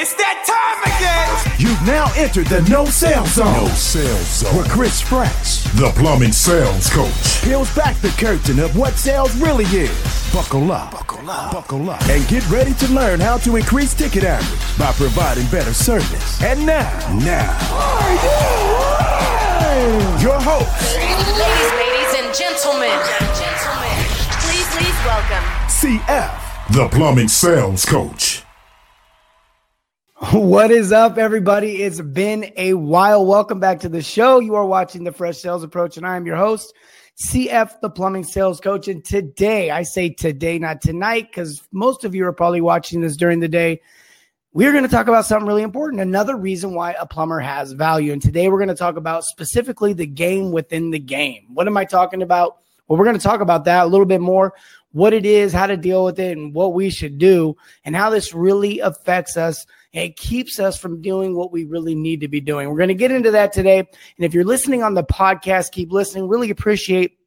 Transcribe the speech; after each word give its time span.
It's 0.00 0.14
that 0.14 0.48
time 0.48 0.80
again. 0.96 1.28
You've 1.60 1.86
now 1.86 2.08
entered 2.16 2.46
the 2.46 2.62
no 2.70 2.86
sales 2.86 3.34
zone. 3.34 3.52
No 3.52 3.66
sales 3.68 4.40
zone. 4.40 4.56
Where 4.56 4.64
Chris 4.64 4.98
Fresh, 4.98 5.64
the 5.76 5.92
plumbing 5.94 6.32
sales 6.32 6.88
coach, 6.88 7.44
peels 7.44 7.68
back 7.76 8.00
the 8.00 8.08
curtain 8.16 8.60
of 8.60 8.74
what 8.74 8.94
sales 8.94 9.36
really 9.36 9.66
is. 9.66 9.92
Buckle 10.32 10.72
up, 10.72 10.92
buckle 10.92 11.28
up, 11.28 11.52
buckle 11.52 11.90
up, 11.90 12.00
and 12.08 12.26
get 12.28 12.48
ready 12.48 12.72
to 12.80 12.88
learn 12.94 13.20
how 13.20 13.36
to 13.44 13.56
increase 13.56 13.92
ticket 13.92 14.24
average 14.24 14.78
by 14.78 14.90
providing 14.92 15.44
better 15.48 15.74
service. 15.74 16.42
And 16.42 16.64
now, 16.64 16.88
now, 17.20 17.52
your 20.16 20.40
host, 20.40 20.96
ladies, 20.96 21.28
ladies 21.36 22.12
and 22.24 22.32
gentlemen, 22.32 22.96
gentlemen, 23.36 24.00
please, 24.48 24.64
please 24.72 24.96
welcome 25.04 25.44
CF, 25.68 26.72
the 26.72 26.88
plumbing 26.88 27.28
sales 27.28 27.84
coach. 27.84 28.46
What 30.34 30.70
is 30.70 30.92
up, 30.92 31.16
everybody? 31.16 31.82
It's 31.82 32.00
been 32.00 32.52
a 32.58 32.74
while. 32.74 33.24
Welcome 33.24 33.58
back 33.58 33.80
to 33.80 33.88
the 33.88 34.02
show. 34.02 34.38
You 34.38 34.54
are 34.54 34.66
watching 34.66 35.02
the 35.02 35.12
Fresh 35.12 35.38
Sales 35.38 35.64
Approach, 35.64 35.96
and 35.96 36.06
I 36.06 36.16
am 36.16 36.26
your 36.26 36.36
host, 36.36 36.74
CF, 37.24 37.80
the 37.80 37.88
plumbing 37.88 38.24
sales 38.24 38.60
coach. 38.60 38.86
And 38.86 39.02
today, 39.02 39.70
I 39.70 39.82
say 39.82 40.10
today, 40.10 40.58
not 40.58 40.82
tonight, 40.82 41.28
because 41.30 41.66
most 41.72 42.04
of 42.04 42.14
you 42.14 42.26
are 42.26 42.34
probably 42.34 42.60
watching 42.60 43.00
this 43.00 43.16
during 43.16 43.40
the 43.40 43.48
day. 43.48 43.80
We're 44.52 44.72
going 44.72 44.84
to 44.84 44.90
talk 44.90 45.08
about 45.08 45.24
something 45.24 45.48
really 45.48 45.62
important. 45.62 46.02
Another 46.02 46.36
reason 46.36 46.74
why 46.74 46.94
a 47.00 47.06
plumber 47.06 47.40
has 47.40 47.72
value. 47.72 48.12
And 48.12 48.20
today, 48.20 48.50
we're 48.50 48.58
going 48.58 48.68
to 48.68 48.74
talk 48.74 48.96
about 48.96 49.24
specifically 49.24 49.94
the 49.94 50.06
game 50.06 50.52
within 50.52 50.90
the 50.90 50.98
game. 50.98 51.46
What 51.54 51.66
am 51.66 51.78
I 51.78 51.86
talking 51.86 52.20
about? 52.20 52.58
Well, 52.86 52.98
we're 52.98 53.06
going 53.06 53.18
to 53.18 53.22
talk 53.22 53.40
about 53.40 53.64
that 53.64 53.84
a 53.84 53.88
little 53.88 54.06
bit 54.06 54.20
more 54.20 54.52
what 54.92 55.12
it 55.12 55.24
is, 55.24 55.52
how 55.52 55.66
to 55.66 55.76
deal 55.76 56.04
with 56.04 56.18
it, 56.18 56.36
and 56.36 56.52
what 56.52 56.74
we 56.74 56.90
should 56.90 57.18
do, 57.18 57.56
and 57.84 57.96
how 57.96 58.10
this 58.10 58.34
really 58.34 58.80
affects 58.80 59.36
us 59.36 59.64
it 59.92 60.16
keeps 60.16 60.60
us 60.60 60.78
from 60.78 61.02
doing 61.02 61.34
what 61.34 61.52
we 61.52 61.64
really 61.64 61.94
need 61.94 62.20
to 62.20 62.28
be 62.28 62.40
doing. 62.40 62.68
We're 62.68 62.76
going 62.76 62.88
to 62.88 62.94
get 62.94 63.10
into 63.10 63.32
that 63.32 63.52
today. 63.52 63.78
And 63.78 63.88
if 64.18 64.32
you're 64.32 64.44
listening 64.44 64.82
on 64.82 64.94
the 64.94 65.02
podcast, 65.02 65.72
keep 65.72 65.90
listening. 65.90 66.28
Really 66.28 66.50
appreciate 66.50 67.18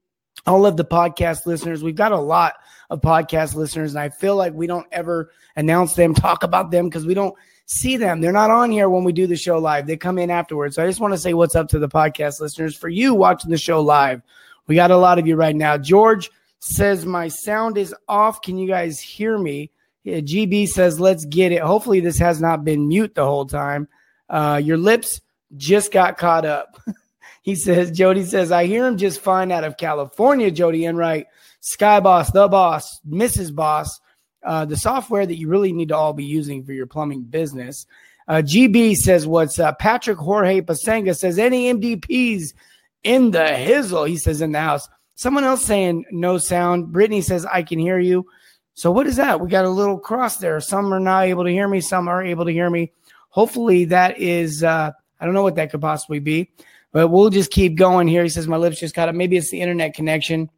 all 0.46 0.66
of 0.66 0.78
the 0.78 0.86
podcast 0.86 1.46
listeners. 1.46 1.84
We've 1.84 1.96
got 1.96 2.12
a 2.12 2.20
lot 2.20 2.54
of 2.90 3.02
podcast 3.02 3.56
listeners, 3.56 3.94
and 3.94 4.00
I 4.00 4.10
feel 4.10 4.36
like 4.36 4.54
we 4.54 4.68
don't 4.68 4.88
ever 4.92 5.32
announce 5.56 5.96
them, 5.96 6.14
talk 6.14 6.44
about 6.44 6.72
them 6.72 6.88
because 6.88 7.06
we 7.06 7.14
don't 7.14 7.36
see 7.66 7.98
them. 7.98 8.22
They're 8.22 8.32
not 8.32 8.52
on 8.52 8.72
here 8.72 8.90
when 8.90 9.04
we 9.04 9.14
do 9.14 9.28
the 9.28 9.36
show 9.36 9.58
live. 9.58 9.88
They 9.88 9.98
come 9.98 10.18
in 10.18 10.30
afterwards. 10.30 10.76
So 10.76 10.84
I 10.84 10.88
just 10.88 11.00
want 11.00 11.14
to 11.14 11.18
say 11.20 11.34
what's 11.34 11.56
up 11.56 11.68
to 11.70 11.80
the 11.80 11.90
podcast 11.90 12.40
listeners. 12.40 12.76
For 12.76 12.90
you 12.90 13.14
watching 13.14 13.52
the 13.52 13.58
show 13.58 13.82
live, 13.82 14.22
we 14.68 14.76
got 14.76 14.92
a 14.92 14.98
lot 14.98 15.20
of 15.20 15.28
you 15.28 15.36
right 15.36 15.56
now. 15.56 15.78
George 15.78 16.30
says, 16.60 17.06
My 17.06 17.28
sound 17.28 17.78
is 17.78 17.94
off. 18.08 18.42
Can 18.42 18.58
you 18.58 18.68
guys 18.68 19.00
hear 19.00 19.38
me? 19.38 19.72
Yeah, 20.04 20.18
GB 20.18 20.68
says, 20.68 21.00
let's 21.00 21.26
get 21.26 21.52
it. 21.52 21.62
Hopefully, 21.62 22.02
this 22.02 22.20
has 22.20 22.42
not 22.42 22.66
been 22.66 22.88
mute 22.88 23.16
the 23.16 23.26
whole 23.26 23.46
time. 23.46 23.88
Uh, 24.30 24.60
your 24.64 24.78
lips 24.78 25.22
just 25.56 25.92
got 25.92 26.18
caught 26.18 26.46
up. 26.46 26.78
he 27.42 27.56
says, 27.56 27.92
Jody 27.92 28.26
says, 28.26 28.52
I 28.52 28.66
hear 28.66 28.86
him 28.86 28.98
just 28.98 29.22
fine 29.22 29.52
out 29.52 29.64
of 29.64 29.78
California, 29.78 30.52
Jody 30.52 30.86
Enright. 30.86 31.28
Sky 31.62 32.02
Boss, 32.02 32.30
the 32.32 32.50
boss, 32.50 33.00
Mrs. 33.10 33.56
Boss, 33.56 34.02
uh, 34.44 34.66
the 34.66 34.76
software 34.76 35.26
that 35.26 35.38
you 35.38 35.48
really 35.48 35.72
need 35.72 35.88
to 35.88 35.96
all 35.96 36.12
be 36.12 36.26
using 36.26 36.66
for 36.66 36.74
your 36.74 36.88
plumbing 36.88 37.22
business. 37.22 37.86
Uh, 38.28 38.42
GB 38.44 38.98
says, 38.98 39.26
What's 39.26 39.60
up? 39.60 39.80
Patrick 39.80 40.18
Jorge 40.18 40.60
Pasanga 40.62 41.16
says, 41.16 41.40
Any 41.40 41.74
MDPs 41.74 42.54
in 43.04 43.32
the 43.32 43.40
hizzle? 43.40 44.08
He 44.08 44.18
says, 44.18 44.42
In 44.42 44.52
the 44.52 44.60
house. 44.60 44.90
Someone 45.16 45.46
else 45.46 45.66
saying, 45.66 46.06
No 46.12 46.38
sound. 46.38 46.92
Brittany 46.92 47.22
says, 47.22 47.46
I 47.46 47.64
can 47.64 47.80
hear 47.80 48.00
you. 48.00 48.26
So 48.74 48.92
what 48.92 49.08
is 49.08 49.18
that? 49.18 49.40
We 49.40 49.50
got 49.50 49.66
a 49.66 49.70
little 49.70 50.00
cross 50.00 50.38
there. 50.38 50.60
Some 50.60 50.94
are 50.94 51.00
not 51.00 51.26
able 51.26 51.44
to 51.44 51.52
hear 51.52 51.68
me. 51.68 51.82
Some 51.82 52.08
are 52.08 52.24
able 52.24 52.46
to 52.46 52.52
hear 52.52 52.70
me. 52.70 52.92
Hopefully 53.30 53.86
that 53.86 54.20
is, 54.20 54.64
uh, 54.64 54.92
I 55.20 55.26
don't 55.26 55.34
know 55.34 55.44
what 55.44 55.56
that 55.56 55.72
could 55.72 55.82
possibly 55.82 56.20
be, 56.20 56.52
but 56.92 57.08
we'll 57.08 57.30
just 57.30 57.52
keep 57.52 57.76
going 57.76 58.08
here. 58.08 58.24
He 58.24 58.30
says, 58.30 58.48
my 58.48 58.58
lips 58.58 58.80
just 58.80 58.96
got 58.96 59.10
up. 59.10 59.16
Maybe 59.16 59.38
it's 59.38 59.52
the 59.52 59.62
internet 59.62 59.94
connection. 59.94 60.50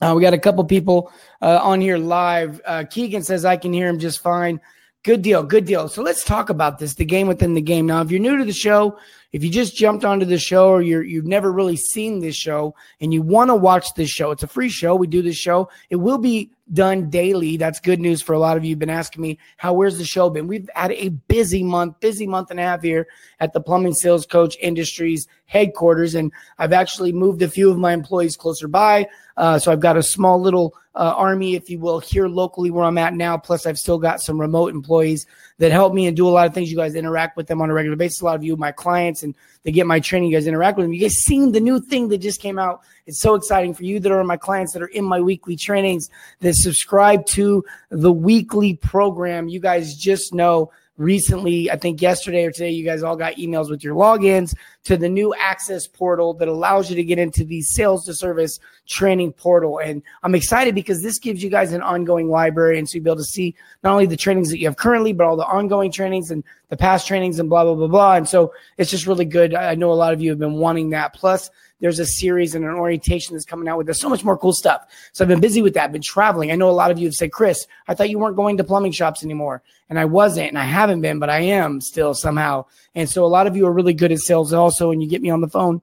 Uh, 0.00 0.14
we 0.16 0.22
got 0.22 0.34
a 0.34 0.38
couple 0.38 0.64
people 0.64 1.12
uh, 1.40 1.60
on 1.62 1.80
here 1.80 1.98
live. 1.98 2.60
Uh, 2.64 2.84
Keegan 2.90 3.22
says, 3.22 3.44
I 3.44 3.56
can 3.56 3.72
hear 3.72 3.88
him 3.88 3.98
just 3.98 4.20
fine. 4.20 4.60
Good 5.04 5.22
deal. 5.22 5.42
Good 5.42 5.64
deal. 5.64 5.88
So 5.88 6.02
let's 6.02 6.24
talk 6.24 6.48
about 6.48 6.78
this, 6.78 6.94
the 6.94 7.04
game 7.04 7.28
within 7.28 7.54
the 7.54 7.60
game. 7.60 7.86
Now, 7.86 8.00
if 8.02 8.10
you're 8.10 8.20
new 8.20 8.36
to 8.38 8.44
the 8.44 8.52
show, 8.52 8.98
if 9.32 9.42
you 9.42 9.50
just 9.50 9.74
jumped 9.74 10.04
onto 10.04 10.26
the 10.26 10.38
show 10.38 10.68
or 10.68 10.82
you're, 10.82 11.02
you've 11.02 11.26
never 11.26 11.50
really 11.50 11.76
seen 11.76 12.20
this 12.20 12.36
show 12.36 12.74
and 13.00 13.12
you 13.12 13.22
want 13.22 13.48
to 13.48 13.54
watch 13.54 13.94
this 13.94 14.10
show, 14.10 14.30
it's 14.30 14.42
a 14.42 14.48
free 14.48 14.68
show. 14.68 14.94
We 14.94 15.06
do 15.06 15.22
this 15.22 15.36
show. 15.36 15.70
It 15.88 15.96
will 15.96 16.18
be 16.18 16.50
done 16.72 17.10
daily. 17.10 17.56
That's 17.56 17.80
good 17.80 18.00
news 18.00 18.22
for 18.22 18.34
a 18.34 18.38
lot 18.38 18.56
of 18.56 18.64
you. 18.64 18.70
Have 18.70 18.78
been 18.78 18.90
asking 18.90 19.22
me 19.22 19.38
how 19.56 19.72
where's 19.72 19.98
the 19.98 20.04
show 20.04 20.30
been? 20.30 20.46
We've 20.46 20.68
had 20.74 20.92
a 20.92 21.08
busy 21.08 21.62
month, 21.62 22.00
busy 22.00 22.26
month 22.26 22.50
and 22.50 22.60
a 22.60 22.62
half 22.62 22.82
here 22.82 23.06
at 23.40 23.52
the 23.52 23.60
Plumbing 23.60 23.94
Sales 23.94 24.26
Coach 24.26 24.56
Industries 24.60 25.26
headquarters, 25.46 26.14
and 26.14 26.32
I've 26.58 26.72
actually 26.72 27.12
moved 27.12 27.42
a 27.42 27.48
few 27.48 27.70
of 27.70 27.78
my 27.78 27.92
employees 27.92 28.36
closer 28.36 28.68
by. 28.68 29.08
Uh, 29.36 29.58
so 29.58 29.72
I've 29.72 29.80
got 29.80 29.96
a 29.96 30.02
small 30.02 30.40
little 30.40 30.74
uh, 30.94 31.14
army, 31.16 31.54
if 31.54 31.70
you 31.70 31.78
will, 31.78 32.00
here 32.00 32.28
locally 32.28 32.70
where 32.70 32.84
I'm 32.84 32.98
at 32.98 33.14
now. 33.14 33.36
Plus, 33.36 33.66
I've 33.66 33.78
still 33.78 33.98
got 33.98 34.20
some 34.20 34.40
remote 34.40 34.74
employees 34.74 35.26
that 35.62 35.70
help 35.70 35.94
me 35.94 36.08
and 36.08 36.16
do 36.16 36.26
a 36.26 36.30
lot 36.30 36.44
of 36.44 36.52
things. 36.52 36.72
You 36.72 36.76
guys 36.76 36.96
interact 36.96 37.36
with 37.36 37.46
them 37.46 37.62
on 37.62 37.70
a 37.70 37.72
regular 37.72 37.96
basis. 37.96 38.20
A 38.20 38.24
lot 38.24 38.34
of 38.34 38.42
you, 38.42 38.56
my 38.56 38.72
clients, 38.72 39.22
and 39.22 39.32
they 39.62 39.70
get 39.70 39.86
my 39.86 40.00
training. 40.00 40.28
You 40.28 40.36
guys 40.36 40.48
interact 40.48 40.76
with 40.76 40.86
them. 40.86 40.92
You 40.92 41.00
guys 41.00 41.14
seen 41.14 41.52
the 41.52 41.60
new 41.60 41.78
thing 41.78 42.08
that 42.08 42.18
just 42.18 42.40
came 42.40 42.58
out. 42.58 42.80
It's 43.06 43.20
so 43.20 43.36
exciting 43.36 43.72
for 43.72 43.84
you 43.84 44.00
that 44.00 44.10
are 44.10 44.24
my 44.24 44.36
clients 44.36 44.72
that 44.72 44.82
are 44.82 44.88
in 44.88 45.04
my 45.04 45.20
weekly 45.20 45.54
trainings 45.54 46.10
that 46.40 46.54
subscribe 46.54 47.26
to 47.26 47.64
the 47.90 48.10
weekly 48.12 48.74
program. 48.74 49.48
You 49.48 49.60
guys 49.60 49.94
just 49.94 50.34
know 50.34 50.72
recently, 51.02 51.70
I 51.70 51.76
think 51.76 52.00
yesterday 52.00 52.44
or 52.44 52.52
today, 52.52 52.70
you 52.70 52.84
guys 52.84 53.02
all 53.02 53.16
got 53.16 53.34
emails 53.34 53.68
with 53.68 53.82
your 53.82 53.94
logins 53.94 54.54
to 54.84 54.96
the 54.96 55.08
new 55.08 55.34
access 55.34 55.86
portal 55.86 56.34
that 56.34 56.48
allows 56.48 56.88
you 56.88 56.96
to 56.96 57.04
get 57.04 57.18
into 57.18 57.44
the 57.44 57.60
sales 57.62 58.04
to 58.06 58.14
service 58.14 58.60
training 58.88 59.32
portal. 59.32 59.78
And 59.78 60.02
I'm 60.22 60.34
excited 60.34 60.74
because 60.74 61.02
this 61.02 61.18
gives 61.18 61.42
you 61.42 61.50
guys 61.50 61.72
an 61.72 61.82
ongoing 61.82 62.28
library. 62.28 62.78
And 62.78 62.88
so 62.88 62.94
you'll 62.94 63.04
be 63.04 63.10
able 63.10 63.18
to 63.18 63.24
see 63.24 63.54
not 63.82 63.92
only 63.92 64.06
the 64.06 64.16
trainings 64.16 64.50
that 64.50 64.58
you 64.58 64.66
have 64.66 64.76
currently, 64.76 65.12
but 65.12 65.26
all 65.26 65.36
the 65.36 65.46
ongoing 65.46 65.90
trainings 65.90 66.30
and 66.30 66.44
the 66.68 66.76
past 66.76 67.06
trainings 67.06 67.38
and 67.38 67.50
blah, 67.50 67.64
blah, 67.64 67.74
blah, 67.74 67.88
blah. 67.88 68.14
And 68.14 68.28
so 68.28 68.54
it's 68.78 68.90
just 68.90 69.06
really 69.06 69.24
good. 69.24 69.54
I 69.54 69.74
know 69.74 69.92
a 69.92 69.94
lot 69.94 70.12
of 70.12 70.22
you 70.22 70.30
have 70.30 70.38
been 70.38 70.54
wanting 70.54 70.90
that. 70.90 71.14
Plus, 71.14 71.50
there's 71.82 71.98
a 71.98 72.06
series 72.06 72.54
and 72.54 72.64
an 72.64 72.70
orientation 72.70 73.34
that's 73.34 73.44
coming 73.44 73.68
out 73.68 73.76
with 73.76 73.86
there's 73.86 74.00
so 74.00 74.08
much 74.08 74.24
more 74.24 74.38
cool 74.38 74.52
stuff. 74.52 74.86
So 75.12 75.24
I've 75.24 75.28
been 75.28 75.40
busy 75.40 75.60
with 75.60 75.74
that, 75.74 75.92
been 75.92 76.00
traveling. 76.00 76.52
I 76.52 76.54
know 76.54 76.70
a 76.70 76.72
lot 76.72 76.92
of 76.92 76.98
you 76.98 77.06
have 77.08 77.14
said, 77.14 77.32
Chris, 77.32 77.66
I 77.88 77.94
thought 77.94 78.08
you 78.08 78.18
weren't 78.18 78.36
going 78.36 78.56
to 78.56 78.64
plumbing 78.64 78.92
shops 78.92 79.24
anymore. 79.24 79.62
And 79.90 79.98
I 79.98 80.04
wasn't, 80.06 80.48
and 80.48 80.58
I 80.58 80.64
haven't 80.64 81.02
been, 81.02 81.18
but 81.18 81.28
I 81.28 81.40
am 81.40 81.80
still 81.80 82.14
somehow. 82.14 82.66
And 82.94 83.10
so 83.10 83.24
a 83.24 83.26
lot 83.26 83.48
of 83.48 83.56
you 83.56 83.66
are 83.66 83.72
really 83.72 83.94
good 83.94 84.12
at 84.12 84.20
sales 84.20 84.52
also, 84.52 84.92
and 84.92 85.02
you 85.02 85.08
get 85.08 85.20
me 85.20 85.28
on 85.30 85.40
the 85.40 85.48
phone 85.48 85.82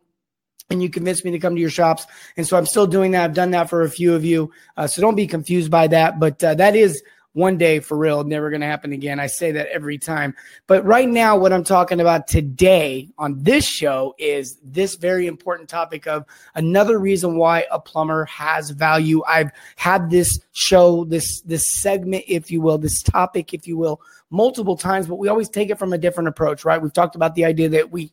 and 0.70 0.82
you 0.82 0.90
convince 0.90 1.26
me 1.26 1.32
to 1.32 1.40
come 1.40 1.56
to 1.56 1.62
your 1.62 1.70
shops. 1.70 2.06
And 2.38 2.48
so 2.48 2.58
I'm 2.58 2.66
still 2.66 2.88
doing 2.88 3.12
that. 3.12 3.26
I've 3.26 3.34
done 3.34 3.52
that 3.52 3.70
for 3.70 3.82
a 3.82 3.90
few 3.90 4.14
of 4.14 4.24
you. 4.24 4.52
Uh, 4.78 4.88
so 4.88 5.02
don't 5.02 5.16
be 5.16 5.28
confused 5.28 5.70
by 5.70 5.88
that. 5.88 6.20
But 6.20 6.44
uh, 6.44 6.56
that 6.56 6.76
is 6.76 7.04
one 7.34 7.58
day 7.58 7.80
for 7.80 7.98
real, 7.98 8.24
never 8.24 8.50
going 8.50 8.62
to 8.62 8.68
happen 8.68 8.92
again. 8.92 9.20
I 9.20 9.28
say 9.28 9.52
that 9.52 9.68
every 9.68 9.98
time. 9.98 10.36
But 10.68 10.84
right 10.84 11.08
now, 11.08 11.38
what 11.38 11.54
I'm 11.54 11.64
talking 11.64 12.02
about 12.02 12.28
today 12.28 13.10
on 13.18 13.42
this 13.44 13.66
show 13.66 14.16
is 14.18 14.58
this 14.64 14.96
very 14.96 15.28
important 15.28 15.70
topic 15.70 16.08
of 16.08 16.26
another 16.56 16.98
reason 16.98 17.38
why 17.38 17.66
a 17.72 17.80
plumber 17.80 18.26
has 18.26 18.72
value. 18.72 19.22
I've 19.28 19.52
had 19.76 20.10
this 20.10 20.40
show, 20.54 21.06
this 21.06 21.42
this 21.42 21.72
segment, 21.72 22.24
if 22.28 22.50
you 22.50 22.62
will, 22.62 22.78
this 22.78 23.02
topic, 23.04 23.54
if 23.54 23.68
you 23.68 23.78
will, 23.78 24.02
multiple 24.32 24.76
times, 24.78 25.08
but 25.08 25.16
we 25.16 25.28
always 25.28 25.50
take 25.50 25.70
it 25.70 25.80
from 25.80 25.94
a 25.94 25.98
different 25.98 26.30
approach, 26.30 26.66
right? 26.66 26.82
We've 26.82 26.94
talked 26.94 27.16
about 27.16 27.36
the 27.36 27.46
idea 27.46 27.70
that 27.70 27.92
we 27.92 28.12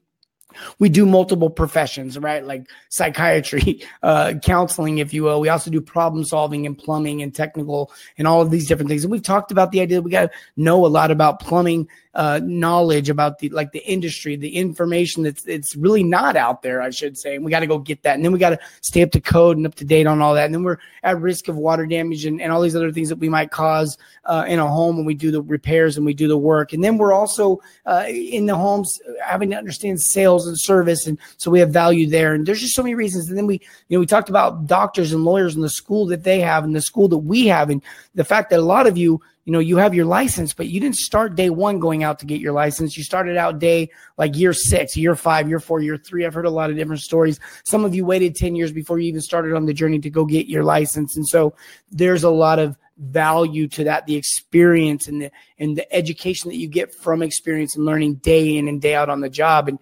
we 0.79 0.89
do 0.89 1.07
multiple 1.07 1.51
professions, 1.51 2.19
right? 2.19 2.45
Like 2.45 2.69
psychiatry, 2.89 3.83
uh, 4.03 4.34
counseling, 4.43 4.99
if 4.99 5.12
you 5.12 5.25
will. 5.25 5.41
We 5.41 5.49
also 5.49 5.71
do 5.71 5.81
problem 5.81 6.25
solving 6.25 6.67
and 6.67 6.77
plumbing 6.77 7.23
and 7.23 7.34
technical 7.34 7.91
and 8.19 8.27
all 8.27 8.41
of 8.41 8.51
these 8.51 8.67
different 8.67 8.89
things. 8.89 9.05
And 9.05 9.11
we've 9.11 9.23
talked 9.23 9.51
about 9.51 9.73
the 9.73 9.81
idea 9.81 9.99
that 9.99 10.03
we 10.03 10.11
got 10.11 10.31
to 10.31 10.39
know 10.57 10.84
a 10.84 10.89
lot 10.89 11.11
about 11.11 11.41
plumbing 11.41 11.89
uh, 12.17 12.41
knowledge 12.43 13.11
about 13.11 13.39
the 13.41 13.51
like 13.51 13.72
the 13.72 13.87
industry, 13.87 14.37
the 14.37 14.57
information 14.57 15.22
that's 15.22 15.45
it's 15.47 15.77
really 15.77 16.03
not 16.03 16.34
out 16.34 16.63
there, 16.63 16.81
I 16.81 16.89
should 16.89 17.19
say. 17.19 17.37
And 17.37 17.45
we 17.45 17.51
got 17.51 17.60
to 17.60 17.66
go 17.66 17.78
get 17.78 18.03
that. 18.04 18.15
And 18.15 18.25
then 18.25 18.33
we 18.33 18.39
got 18.39 18.51
to 18.51 18.59
stay 18.81 19.03
up 19.03 19.10
to 19.10 19.21
code 19.21 19.59
and 19.59 19.66
up 19.66 19.75
to 19.77 19.84
date 19.84 20.07
on 20.07 20.22
all 20.22 20.34
that. 20.34 20.47
And 20.47 20.54
then 20.54 20.63
we're 20.63 20.78
at 21.03 21.21
risk 21.21 21.48
of 21.48 21.57
water 21.57 21.84
damage 21.84 22.25
and, 22.25 22.41
and 22.41 22.53
all 22.53 22.63
these 22.63 22.75
other 22.75 22.91
things 22.91 23.10
that 23.10 23.19
we 23.19 23.28
might 23.28 23.51
cause 23.51 23.98
uh, 24.25 24.47
in 24.48 24.59
a 24.59 24.66
home 24.66 24.97
when 24.97 25.04
we 25.04 25.15
do 25.15 25.31
the 25.31 25.43
repairs 25.43 25.98
and 25.98 26.07
we 26.07 26.15
do 26.15 26.27
the 26.27 26.39
work. 26.39 26.72
And 26.72 26.83
then 26.83 26.97
we're 26.97 27.13
also 27.13 27.60
uh, 27.84 28.07
in 28.09 28.47
the 28.47 28.57
homes 28.57 28.98
having 29.22 29.51
to 29.51 29.57
understand 29.57 30.01
sales 30.01 30.35
sales 30.36 30.47
and 30.47 30.59
service. 30.59 31.06
And 31.06 31.18
so 31.36 31.50
we 31.50 31.60
have 31.60 31.71
value 31.71 32.09
there. 32.09 32.34
And 32.34 32.47
there's 32.47 32.60
just 32.60 32.74
so 32.74 32.83
many 32.83 32.94
reasons. 32.94 33.28
And 33.28 33.36
then 33.36 33.47
we, 33.47 33.60
you 33.88 33.97
know, 33.97 34.00
we 34.00 34.06
talked 34.06 34.28
about 34.28 34.66
doctors 34.66 35.12
and 35.12 35.24
lawyers 35.24 35.54
and 35.54 35.65
the 35.65 35.71
school 35.71 36.06
that 36.06 36.24
they 36.24 36.41
have 36.41 36.65
and 36.65 36.74
the 36.74 36.80
school 36.80 37.09
that 37.09 37.18
we 37.18 37.47
have. 37.47 37.71
And 37.71 37.83
the 38.15 38.24
fact 38.24 38.50
that 38.50 38.59
a 38.59 38.62
lot 38.62 38.86
of 38.86 38.97
you, 38.97 39.21
you 39.44 39.53
know, 39.53 39.60
you 39.60 39.77
have 39.77 39.94
your 39.94 40.06
license, 40.06 40.53
but 40.53 40.68
you 40.68 40.80
didn't 40.80 40.97
start 40.97 41.36
day 41.36 41.50
one 41.50 41.78
going 41.78 42.03
out 42.03 42.18
to 42.18 42.27
get 42.27 42.41
your 42.41 42.53
license. 42.53 42.97
You 42.97 43.04
started 43.04 43.36
out 43.36 43.60
day 43.60 43.91
like 44.18 44.36
year 44.36 44.53
six, 44.53 44.97
year 44.97 45.15
five, 45.15 45.48
year 45.48 45.60
four, 45.60 45.80
year 45.80 45.97
three. 45.97 46.27
I've 46.27 46.34
heard 46.34 46.47
a 46.47 46.50
lot 46.50 46.71
of 46.71 46.77
different 46.77 47.00
stories. 47.00 47.38
Some 47.65 47.84
of 47.84 47.94
you 47.94 48.04
waited 48.04 48.34
10 48.34 48.56
years 48.56 48.72
before 48.72 48.98
you 48.98 49.09
even 49.09 49.21
started 49.21 49.54
on 49.54 49.66
the 49.66 49.74
journey 49.74 50.00
to 50.00 50.10
go 50.10 50.24
get 50.24 50.47
your 50.47 50.65
license. 50.65 51.16
And 51.16 51.27
so 51.27 51.54
there's 51.92 52.24
a 52.24 52.30
lot 52.30 52.59
of 52.59 52.77
value 52.98 53.68
to 53.68 53.84
that, 53.84 54.06
the 54.06 54.16
experience 54.16 55.06
and 55.06 55.22
the, 55.22 55.30
and 55.59 55.77
the 55.77 55.94
education 55.94 56.50
that 56.50 56.56
you 56.56 56.66
get 56.66 56.94
from 56.94 57.22
experience 57.22 57.77
and 57.77 57.84
learning 57.84 58.15
day 58.16 58.56
in 58.56 58.68
and 58.68 58.80
day 58.80 58.94
out 58.94 59.10
on 59.10 59.21
the 59.21 59.30
job. 59.30 59.68
And 59.68 59.78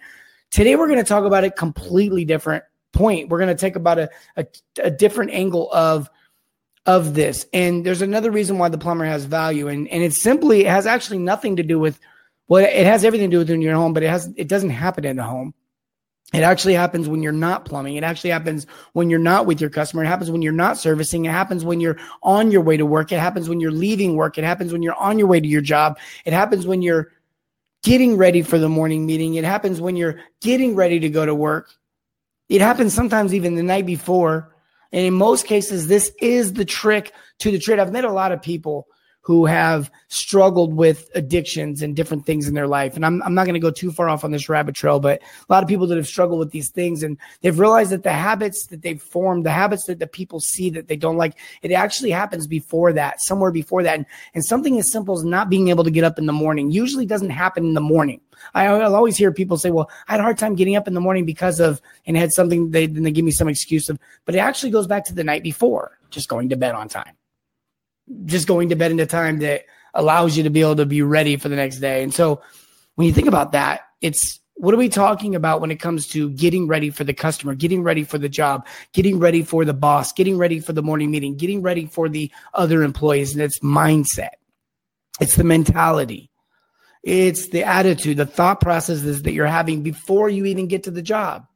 today 0.55 0.77
we're 0.77 0.87
going 0.87 0.99
to 0.99 1.05
talk 1.05 1.25
about 1.25 1.43
a 1.43 1.51
completely 1.51 2.25
different 2.25 2.63
point. 2.93 3.29
We're 3.29 3.39
going 3.39 3.55
to 3.55 3.61
take 3.61 3.75
about 3.75 3.99
a, 3.99 4.11
a, 4.37 4.47
a 4.83 4.91
different 4.91 5.33
angle 5.33 5.71
of, 5.73 6.09
of 6.87 7.15
this. 7.15 7.45
And 7.53 7.85
there's 7.85 8.03
another 8.03 8.31
reason 8.31 8.59
why 8.59 8.69
the 8.69 8.79
plumber 8.79 9.05
has 9.05 9.25
value. 9.25 9.67
And, 9.67 9.89
and 9.89 10.03
it 10.03 10.13
simply 10.13 10.61
it 10.61 10.69
has 10.69 10.87
actually 10.87 11.19
nothing 11.19 11.57
to 11.57 11.65
do 11.65 11.79
with 11.79 11.99
well, 12.47 12.65
it 12.65 12.87
has 12.87 13.05
everything 13.05 13.31
to 13.31 13.35
do 13.35 13.39
with 13.39 13.51
in 13.51 13.63
your 13.63 13.75
home, 13.75 13.95
but 13.95 14.03
it 14.03 14.11
has 14.11 14.33
it 14.37 14.49
doesn't 14.49 14.71
happen 14.71 15.05
in 15.05 15.17
the 15.17 15.23
home. 15.25 15.55
It 16.33 16.43
actually 16.43 16.75
happens 16.75 17.09
when 17.09 17.23
you're 17.23 17.33
not 17.33 17.65
plumbing. 17.65 17.97
It 17.97 18.05
actually 18.05 18.31
happens 18.31 18.67
when 18.93 19.09
you're 19.09 19.19
not 19.19 19.47
with 19.47 19.61
your 19.61 19.71
customer. 19.71 20.05
It 20.05 20.09
happens 20.09 20.31
when 20.31 20.43
you're 20.43 20.53
not 20.53 20.79
servicing. 20.79 21.25
It 21.25 21.31
happens 21.31 21.65
when 21.65 21.81
you're 21.81 21.97
on 22.23 22.51
your 22.51 22.61
way 22.61 22.77
to 22.77 22.85
work. 22.85 23.13
It 23.13 23.19
happens 23.19 23.49
when 23.49 23.61
you're 23.61 23.71
leaving 23.71 24.15
work. 24.15 24.37
It 24.37 24.45
happens 24.45 24.73
when 24.73 24.83
you're 24.83 24.97
on 24.97 25.19
your 25.19 25.29
way 25.29 25.41
to 25.41 25.49
your 25.49 25.63
job. 25.63 25.99
It 26.25 26.33
happens 26.33 26.67
when 26.67 26.83
you're 26.83 27.13
getting 27.85 28.17
ready 28.17 28.43
for 28.43 28.59
the 28.59 28.69
morning 28.69 29.07
meeting. 29.07 29.35
It 29.35 29.45
happens 29.45 29.81
when 29.81 29.95
you're 29.95 30.19
getting 30.41 30.75
ready 30.75 30.99
to 31.01 31.09
go 31.11 31.25
to 31.25 31.35
work. 31.35 31.71
It 32.49 32.61
happens 32.61 32.95
sometimes 32.95 33.33
even 33.33 33.55
the 33.55 33.63
night 33.63 33.87
before. 33.87 34.57
And 34.91 35.07
in 35.07 35.15
most 35.15 35.47
cases, 35.47 35.87
this 35.87 36.11
is 36.21 36.55
the 36.55 36.65
trick 36.65 37.13
to 37.41 37.51
the 37.51 37.59
trade. 37.59 37.79
I've 37.79 37.93
met 37.93 38.05
a 38.05 38.13
lot 38.13 38.33
of 38.33 38.43
people 38.43 38.89
who 39.25 39.47
have 39.47 39.91
struggled 40.09 40.75
with 40.75 41.09
addictions 41.15 41.81
and 41.81 41.97
different 41.97 42.27
things 42.27 42.47
in 42.47 42.53
their 42.53 42.69
life. 42.69 42.95
And 42.95 43.07
I'm, 43.07 43.23
I'm 43.23 43.33
not 43.33 43.47
going 43.47 43.55
to 43.55 43.61
go 43.61 43.71
too 43.71 43.91
far 43.91 44.11
off 44.11 44.23
on 44.23 44.33
this 44.33 44.51
rabbit 44.51 44.75
trail, 44.75 45.01
but 45.01 45.23
a 45.23 45.53
lot 45.53 45.63
of 45.63 45.69
people 45.69 45.87
that 45.87 45.97
have 45.97 46.07
struggled 46.07 46.41
with 46.41 46.51
these 46.51 46.69
things 46.69 47.03
and 47.03 47.17
they've 47.41 47.59
realized 47.59 47.91
that 47.91 48.03
the 48.03 48.13
habits 48.13 48.67
that 48.67 48.83
they've 48.83 49.01
formed, 49.01 49.47
the 49.47 49.51
habits 49.51 49.87
that 49.87 49.99
the 49.99 50.07
people 50.07 50.41
see 50.41 50.69
that 50.69 50.89
they 50.89 50.97
don't 50.97 51.17
like, 51.17 51.39
it 51.63 51.73
actually 51.73 52.11
happens 52.11 52.47
before 52.47 52.93
that, 52.93 53.23
somewhere 53.23 53.51
before 53.51 53.83
that. 53.83 53.97
And, 53.97 54.07
and 54.35 54.45
something 54.45 54.79
as 54.79 54.93
simple 54.93 55.17
as 55.17 55.25
not 55.25 55.49
being 55.49 55.69
able 55.69 55.85
to 55.85 55.91
get 55.91 56.05
up 56.05 56.19
in 56.19 56.27
the 56.27 56.33
morning 56.35 56.71
usually 56.71 57.07
doesn't 57.07 57.31
happen 57.31 57.65
in 57.65 57.73
the 57.73 57.81
morning. 57.81 58.21
I, 58.53 58.71
will 58.71 58.95
always 58.95 59.17
hear 59.17 59.33
people 59.33 59.57
say, 59.57 59.71
well, 59.71 59.89
I 60.07 60.13
had 60.13 60.21
a 60.21 60.25
hard 60.25 60.37
time 60.37 60.55
getting 60.55 60.77
up 60.77 60.87
in 60.87 60.93
the 60.93 61.01
morning 61.01 61.25
because 61.25 61.61
of, 61.61 61.81
and 62.05 62.15
had 62.15 62.33
something, 62.33 62.73
they, 62.73 62.87
then 62.87 63.05
they 63.05 63.11
give 63.11 63.25
me 63.25 63.31
some 63.31 63.49
excuse 63.49 63.89
of, 63.89 63.99
but 64.27 64.35
it 64.35 64.39
actually 64.39 64.71
goes 64.71 64.87
back 64.87 65.07
to 65.07 65.15
the 65.15 65.25
night 65.25 65.43
before, 65.43 65.99
just 66.11 66.29
going 66.29 66.51
to 66.51 66.57
bed 66.57 66.75
on 66.75 66.91
time 66.91 67.17
just 68.25 68.47
going 68.47 68.69
to 68.69 68.77
bed 68.77 68.91
in 68.91 69.01
a 69.01 69.07
time 69.07 69.39
that 69.39 69.65
allows 69.95 70.37
you 70.37 70.43
to 70.43 70.51
be 70.51 70.61
able 70.61 70.77
to 70.77 70.87
be 70.87 71.03
ready 71.03 71.37
for 71.37 71.49
the 71.49 71.57
next 71.57 71.79
day. 71.79 72.03
And 72.03 72.13
so 72.13 72.43
when 72.97 73.07
you 73.07 73.13
think 73.13 73.29
about 73.29 73.53
that, 73.53 73.83
it's 74.01 74.41
what 74.55 74.75
are 74.75 74.79
we 74.79 74.89
talking 74.89 75.35
about 75.35 75.61
when 75.61 75.71
it 75.71 75.81
comes 75.81 76.07
to 76.09 76.31
getting 76.31 76.69
ready 76.69 76.91
for 76.91 77.05
the 77.05 77.15
customer, 77.15 77.55
getting 77.55 77.83
ready 77.83 78.05
for 78.05 78.19
the 78.19 78.29
job, 78.29 78.67
getting 78.93 79.19
ready 79.19 79.43
for 79.43 79.65
the 79.65 79.75
boss, 79.75 80.13
getting 80.13 80.39
ready 80.39 80.61
for 80.61 80.73
the 80.73 80.83
morning 80.83 81.11
meeting, 81.11 81.37
getting 81.37 81.63
ready 81.63 81.87
for 81.87 82.09
the 82.09 82.31
other 82.55 82.83
employees? 82.83 83.33
And 83.33 83.43
it's 83.43 83.59
mindset, 83.61 84.31
it's 85.21 85.37
the 85.37 85.45
mentality, 85.45 86.31
it's 87.03 87.49
the 87.49 87.65
attitude, 87.65 88.17
the 88.17 88.27
thought 88.27 88.61
processes 88.61 89.23
that 89.23 89.33
you're 89.33 89.47
having 89.47 89.83
before 89.83 90.29
you 90.29 90.45
even 90.45 90.69
get 90.69 90.85
to 90.85 90.91
the 90.91 91.03
job 91.03 91.47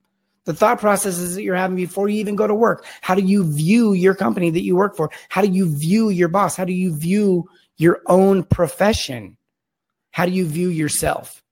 the 0.48 0.54
thought 0.54 0.80
processes 0.80 1.34
that 1.34 1.42
you're 1.42 1.54
having 1.54 1.76
before 1.76 2.08
you 2.08 2.18
even 2.20 2.34
go 2.34 2.46
to 2.46 2.54
work. 2.54 2.86
How 3.02 3.14
do 3.14 3.20
you 3.20 3.44
view 3.44 3.92
your 3.92 4.14
company 4.14 4.48
that 4.48 4.62
you 4.62 4.76
work 4.76 4.96
for? 4.96 5.10
How 5.28 5.42
do 5.42 5.48
you 5.48 5.70
view 5.76 6.08
your 6.08 6.28
boss? 6.28 6.56
How 6.56 6.64
do 6.64 6.72
you 6.72 6.96
view 6.96 7.50
your 7.76 8.00
own 8.06 8.44
profession? 8.44 9.36
How 10.10 10.24
do 10.24 10.32
you 10.32 10.46
view 10.46 10.70
yourself? 10.70 11.44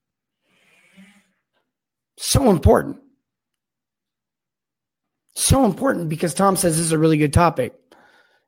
So 2.17 2.49
important. 2.49 2.97
So 5.35 5.67
important 5.67 6.09
because 6.09 6.33
Tom 6.33 6.57
says 6.57 6.79
this 6.79 6.87
is 6.87 6.93
a 6.93 6.99
really 6.99 7.19
good 7.19 7.35
topic. 7.35 7.75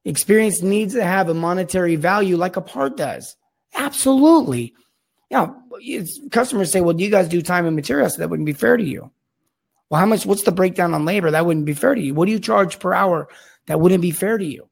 Experience 0.07 0.63
needs 0.63 0.95
to 0.95 1.05
have 1.05 1.29
a 1.29 1.35
monetary 1.35 1.97
value 1.97 2.39
like 2.39 2.57
a 2.57 2.63
part 2.63 2.97
does. 2.97 3.37
Absolutely. 3.75 4.73
Yeah, 5.29 5.53
customers 6.31 6.73
say, 6.73 6.81
well, 6.81 6.99
you 6.99 7.11
guys 7.11 7.29
do 7.29 7.43
time 7.43 7.67
and 7.67 7.77
materials? 7.77 8.15
So 8.15 8.21
that 8.21 8.31
wouldn't 8.31 8.47
be 8.47 8.55
fair 8.55 8.79
to 8.79 8.83
you. 8.83 9.11
Well, 9.91 10.01
how 10.01 10.07
much? 10.07 10.27
What's 10.27 10.43
the 10.43 10.53
breakdown 10.53 10.95
on 10.95 11.05
labor? 11.05 11.31
That 11.31 11.47
wouldn't 11.47 11.67
be 11.67 11.75
fair 11.75 11.95
to 11.95 12.01
you. 12.01 12.15
What 12.15 12.27
do 12.27 12.33
you 12.33 12.39
charge 12.39 12.79
per 12.79 12.93
hour? 12.93 13.29
That 13.67 13.81
wouldn't 13.81 14.03
be 14.03 14.11
fair 14.11 14.39
to 14.39 14.45
you. 14.45 14.69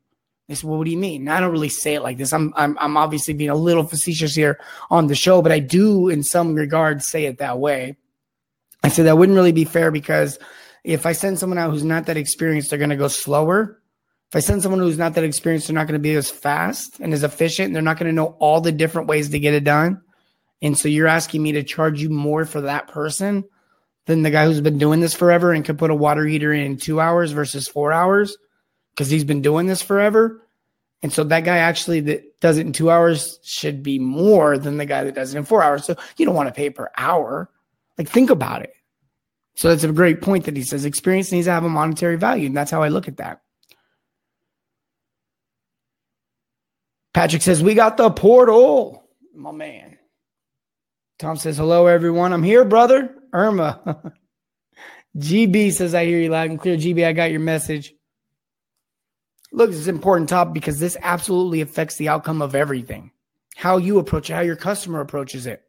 I 0.49 0.55
said, 0.55 0.69
well, 0.69 0.79
what 0.79 0.85
do 0.85 0.93
you 0.93 0.99
mean? 0.99 1.29
I 1.29 1.41
don't 1.41 1.51
really 1.51 1.69
say 1.69 1.95
it 1.95 2.03
like 2.03 2.19
this. 2.19 2.33
I'm, 2.33 2.53
I'm, 2.57 2.79
I'm 2.79 2.97
obviously 2.97 3.35
being 3.35 3.51
a 3.51 3.57
little 3.57 3.83
facetious 3.83 4.35
here 4.35 4.61
on 4.91 5.09
the 5.09 5.17
show, 5.17 5.43
but 5.43 5.51
I 5.51 5.59
do, 5.59 6.09
in 6.09 6.23
some 6.23 6.55
regards, 6.55 7.09
say 7.09 7.25
it 7.25 7.39
that 7.39 7.59
way. 7.59 7.97
I 8.85 8.89
said 8.89 9.07
that 9.07 9.19
wouldn't 9.19 9.35
really 9.35 9.53
be 9.53 9.65
fair 9.65 9.91
because 9.91 10.39
if 10.85 11.05
I 11.05 11.13
send 11.13 11.41
someone 11.41 11.59
out 11.59 11.73
who's 11.73 11.83
not 11.83 12.07
that 12.07 12.17
experienced, 12.17 12.71
they're 12.71 12.79
going 12.79 12.91
to 12.91 12.97
go 12.97 13.09
slower. 13.09 13.83
If 14.31 14.37
I 14.37 14.41
send 14.41 14.63
someone 14.63 14.81
who's 14.81 14.99
not 14.99 15.15
that 15.15 15.25
experienced, 15.25 15.67
they're 15.67 15.75
not 15.75 15.89
going 15.89 15.99
to 15.99 16.03
be 16.03 16.15
as 16.15 16.31
fast 16.31 17.01
and 17.01 17.13
as 17.13 17.25
efficient. 17.25 17.67
And 17.67 17.75
they're 17.75 17.83
not 17.83 17.99
going 17.99 18.09
to 18.09 18.15
know 18.15 18.37
all 18.39 18.61
the 18.61 18.71
different 18.71 19.09
ways 19.09 19.31
to 19.31 19.41
get 19.41 19.55
it 19.55 19.65
done. 19.65 20.03
And 20.63 20.79
so 20.79 20.87
you're 20.87 21.09
asking 21.09 21.43
me 21.43 21.53
to 21.53 21.65
charge 21.65 22.01
you 22.01 22.09
more 22.09 22.45
for 22.45 22.61
that 22.63 22.87
person 22.87 23.45
than 24.07 24.23
the 24.23 24.31
guy 24.31 24.47
who's 24.47 24.61
been 24.61 24.79
doing 24.79 25.01
this 25.01 25.15
forever 25.15 25.53
and 25.53 25.65
could 25.65 25.79
put 25.79 25.91
a 25.91 25.95
water 25.95 26.25
heater 26.25 26.53
in 26.53 26.77
two 26.77 27.01
hours 27.01 27.33
versus 27.33 27.69
four 27.69 27.93
hours 27.93 28.37
because 28.95 29.11
he's 29.11 29.25
been 29.25 29.43
doing 29.43 29.67
this 29.67 29.83
forever. 29.83 30.43
And 31.03 31.13
so 31.13 31.25
that 31.25 31.45
guy 31.45 31.59
actually 31.59 32.01
that 32.01 32.41
does 32.41 32.57
it 32.57 32.67
in 32.67 32.73
two 32.73 32.91
hours 32.91 33.39
should 33.43 33.83
be 33.83 33.99
more 33.99 34.57
than 34.59 34.77
the 34.79 34.87
guy 34.87 35.05
that 35.05 35.15
does 35.15 35.35
it 35.35 35.39
in 35.39 35.45
four 35.45 35.63
hours. 35.63 35.85
So 35.85 35.97
you 36.17 36.25
don't 36.25 36.35
want 36.35 36.49
to 36.49 36.55
pay 36.55 36.71
per 36.71 36.91
hour. 36.97 37.51
Like 37.99 38.09
think 38.09 38.31
about 38.31 38.63
it. 38.63 38.73
So 39.57 39.69
that's 39.69 39.85
a 39.85 39.93
great 39.93 40.21
point 40.21 40.45
that 40.45 40.57
he 40.57 40.63
says 40.63 40.85
experience 40.85 41.33
needs 41.33 41.47
to 41.47 41.53
have 41.53 41.65
a 41.65 41.69
monetary 41.69 42.17
value. 42.17 42.47
And 42.47 42.57
that's 42.57 42.71
how 42.71 42.83
I 42.83 42.89
look 42.89 43.09
at 43.09 43.17
that. 43.19 43.41
Patrick 47.15 47.43
says, 47.43 47.63
We 47.63 47.75
got 47.75 47.97
the 47.97 48.11
portal. 48.11 49.09
My 49.35 49.51
man. 49.51 49.97
Tom 51.19 51.37
says, 51.37 51.57
Hello, 51.57 51.87
everyone. 51.87 52.35
I'm 52.35 52.43
here, 52.43 52.65
brother. 52.65 53.15
Irma. 53.37 54.15
GB 55.19 55.73
says, 55.73 55.95
I 55.95 56.07
hear 56.07 56.19
you 56.19 56.31
loud 56.31 56.51
and 56.51 56.61
clear. 56.61 56.77
GB, 56.77 57.05
I 57.05 57.13
got 57.13 57.31
your 57.31 57.41
message. 57.41 57.95
Look, 59.53 59.71
it's 59.71 59.87
an 59.87 59.95
important 59.95 60.29
topic 60.29 60.55
because 60.55 60.79
this 60.81 60.97
absolutely 61.03 61.61
affects 61.61 61.97
the 61.97 62.09
outcome 62.09 62.43
of 62.43 62.55
everything. 62.55 63.13
How 63.55 63.77
you 63.77 63.99
approach 63.99 64.31
it, 64.31 64.35
how 64.35 64.41
your 64.41 64.57
customer 64.57 65.01
approaches 65.01 65.47
it. 65.47 65.66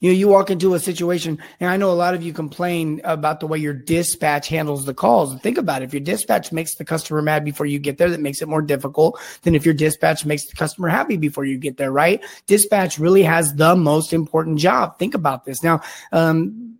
You 0.00 0.10
know, 0.10 0.16
you 0.16 0.26
walk 0.26 0.50
into 0.50 0.74
a 0.74 0.80
situation, 0.80 1.38
and 1.60 1.70
I 1.70 1.76
know 1.76 1.90
a 1.90 1.92
lot 1.92 2.14
of 2.14 2.22
you 2.22 2.32
complain 2.32 3.00
about 3.04 3.38
the 3.38 3.46
way 3.46 3.58
your 3.58 3.74
dispatch 3.74 4.48
handles 4.48 4.84
the 4.84 4.94
calls. 4.94 5.38
Think 5.40 5.58
about 5.58 5.82
it. 5.82 5.84
If 5.84 5.94
your 5.94 6.00
dispatch 6.00 6.50
makes 6.50 6.74
the 6.74 6.84
customer 6.84 7.22
mad 7.22 7.44
before 7.44 7.66
you 7.66 7.78
get 7.78 7.96
there, 7.96 8.10
that 8.10 8.20
makes 8.20 8.42
it 8.42 8.48
more 8.48 8.62
difficult 8.62 9.20
than 9.42 9.54
if 9.54 9.64
your 9.64 9.74
dispatch 9.74 10.24
makes 10.24 10.46
the 10.46 10.56
customer 10.56 10.88
happy 10.88 11.16
before 11.16 11.44
you 11.44 11.56
get 11.56 11.76
there, 11.76 11.92
right? 11.92 12.24
Dispatch 12.46 12.98
really 12.98 13.22
has 13.22 13.54
the 13.54 13.76
most 13.76 14.12
important 14.12 14.58
job. 14.58 14.98
Think 14.98 15.14
about 15.14 15.44
this. 15.44 15.62
Now, 15.62 15.80
um, 16.10 16.76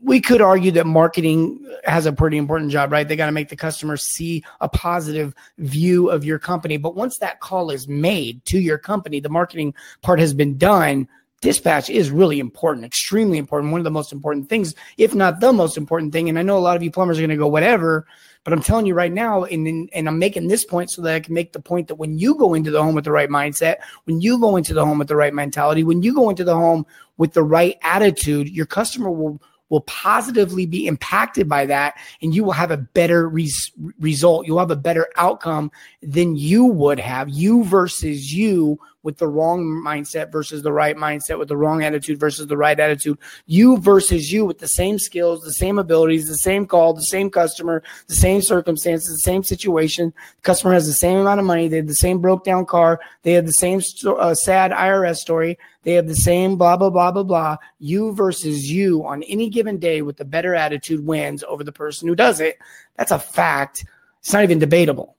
we 0.00 0.20
could 0.20 0.40
argue 0.40 0.70
that 0.70 0.86
marketing 0.86 1.66
has 1.84 2.06
a 2.06 2.12
pretty 2.12 2.36
important 2.36 2.70
job, 2.70 2.92
right? 2.92 3.08
They 3.08 3.16
got 3.16 3.26
to 3.26 3.32
make 3.32 3.48
the 3.48 3.56
customer 3.56 3.96
see 3.96 4.44
a 4.60 4.68
positive 4.68 5.34
view 5.58 6.10
of 6.10 6.24
your 6.24 6.38
company. 6.38 6.76
But 6.76 6.94
once 6.94 7.18
that 7.18 7.40
call 7.40 7.70
is 7.70 7.88
made 7.88 8.44
to 8.46 8.58
your 8.58 8.78
company, 8.78 9.20
the 9.20 9.30
marketing 9.30 9.74
part 10.02 10.20
has 10.20 10.32
been 10.32 10.56
done 10.56 11.08
dispatch 11.44 11.90
is 11.90 12.10
really 12.10 12.40
important, 12.40 12.86
extremely 12.86 13.36
important, 13.36 13.70
one 13.70 13.80
of 13.80 13.84
the 13.84 13.90
most 13.90 14.12
important 14.12 14.48
things, 14.48 14.74
if 14.96 15.14
not 15.14 15.40
the 15.40 15.52
most 15.52 15.76
important 15.76 16.12
thing. 16.12 16.28
And 16.28 16.38
I 16.38 16.42
know 16.42 16.56
a 16.56 16.58
lot 16.58 16.74
of 16.74 16.82
you 16.82 16.90
plumbers 16.90 17.18
are 17.18 17.20
going 17.20 17.30
to 17.30 17.36
go, 17.36 17.46
whatever, 17.46 18.06
but 18.44 18.54
I'm 18.54 18.62
telling 18.62 18.86
you 18.86 18.94
right 18.94 19.12
now, 19.12 19.44
and, 19.44 19.90
and 19.92 20.08
I'm 20.08 20.18
making 20.18 20.48
this 20.48 20.64
point 20.64 20.90
so 20.90 21.02
that 21.02 21.14
I 21.14 21.20
can 21.20 21.34
make 21.34 21.52
the 21.52 21.60
point 21.60 21.88
that 21.88 21.96
when 21.96 22.18
you 22.18 22.34
go 22.34 22.54
into 22.54 22.70
the 22.70 22.82
home 22.82 22.94
with 22.94 23.04
the 23.04 23.12
right 23.12 23.28
mindset, 23.28 23.76
when 24.04 24.22
you 24.22 24.40
go 24.40 24.56
into 24.56 24.72
the 24.72 24.84
home 24.84 24.98
with 24.98 25.08
the 25.08 25.16
right 25.16 25.34
mentality, 25.34 25.84
when 25.84 26.02
you 26.02 26.14
go 26.14 26.30
into 26.30 26.44
the 26.44 26.56
home 26.56 26.86
with 27.18 27.34
the 27.34 27.42
right 27.44 27.76
attitude, 27.82 28.48
your 28.48 28.66
customer 28.66 29.10
will 29.10 29.40
will 29.70 29.80
positively 29.82 30.66
be 30.66 30.86
impacted 30.86 31.48
by 31.48 31.64
that 31.66 31.94
and 32.22 32.34
you 32.34 32.44
will 32.44 32.52
have 32.52 32.70
a 32.70 32.76
better 32.76 33.28
res- 33.28 33.72
result 33.98 34.46
you'll 34.46 34.58
have 34.58 34.70
a 34.70 34.76
better 34.76 35.08
outcome 35.16 35.72
than 36.02 36.36
you 36.36 36.66
would 36.66 37.00
have 37.00 37.30
you 37.30 37.64
versus 37.64 38.32
you 38.32 38.78
with 39.04 39.18
the 39.18 39.28
wrong 39.28 39.62
mindset 39.62 40.32
versus 40.32 40.62
the 40.62 40.72
right 40.72 40.96
mindset, 40.96 41.38
with 41.38 41.48
the 41.48 41.56
wrong 41.56 41.84
attitude 41.84 42.18
versus 42.18 42.46
the 42.46 42.56
right 42.56 42.80
attitude. 42.80 43.18
You 43.46 43.76
versus 43.76 44.32
you 44.32 44.44
with 44.46 44.58
the 44.58 44.66
same 44.66 44.98
skills, 44.98 45.44
the 45.44 45.52
same 45.52 45.78
abilities, 45.78 46.26
the 46.26 46.36
same 46.36 46.66
call, 46.66 46.94
the 46.94 47.02
same 47.02 47.30
customer, 47.30 47.82
the 48.08 48.14
same 48.14 48.40
circumstances, 48.40 49.08
the 49.08 49.18
same 49.18 49.44
situation. 49.44 50.12
The 50.36 50.42
customer 50.42 50.72
has 50.72 50.86
the 50.86 50.94
same 50.94 51.18
amount 51.18 51.38
of 51.38 51.46
money. 51.46 51.68
They 51.68 51.76
have 51.76 51.86
the 51.86 51.94
same 51.94 52.20
broke 52.20 52.44
down 52.44 52.64
car. 52.64 52.98
They 53.22 53.34
have 53.34 53.46
the 53.46 53.52
same 53.52 53.82
uh, 54.06 54.34
sad 54.34 54.72
IRS 54.72 55.16
story. 55.16 55.58
They 55.82 55.92
have 55.92 56.08
the 56.08 56.16
same 56.16 56.56
blah, 56.56 56.78
blah, 56.78 56.88
blah, 56.88 57.12
blah, 57.12 57.22
blah. 57.22 57.56
You 57.78 58.14
versus 58.14 58.72
you 58.72 59.04
on 59.04 59.22
any 59.24 59.50
given 59.50 59.78
day 59.78 60.00
with 60.00 60.16
the 60.16 60.24
better 60.24 60.54
attitude 60.54 61.04
wins 61.04 61.44
over 61.44 61.62
the 61.62 61.72
person 61.72 62.08
who 62.08 62.16
does 62.16 62.40
it. 62.40 62.58
That's 62.96 63.12
a 63.12 63.18
fact. 63.18 63.84
It's 64.20 64.32
not 64.32 64.44
even 64.44 64.58
debatable. 64.58 65.14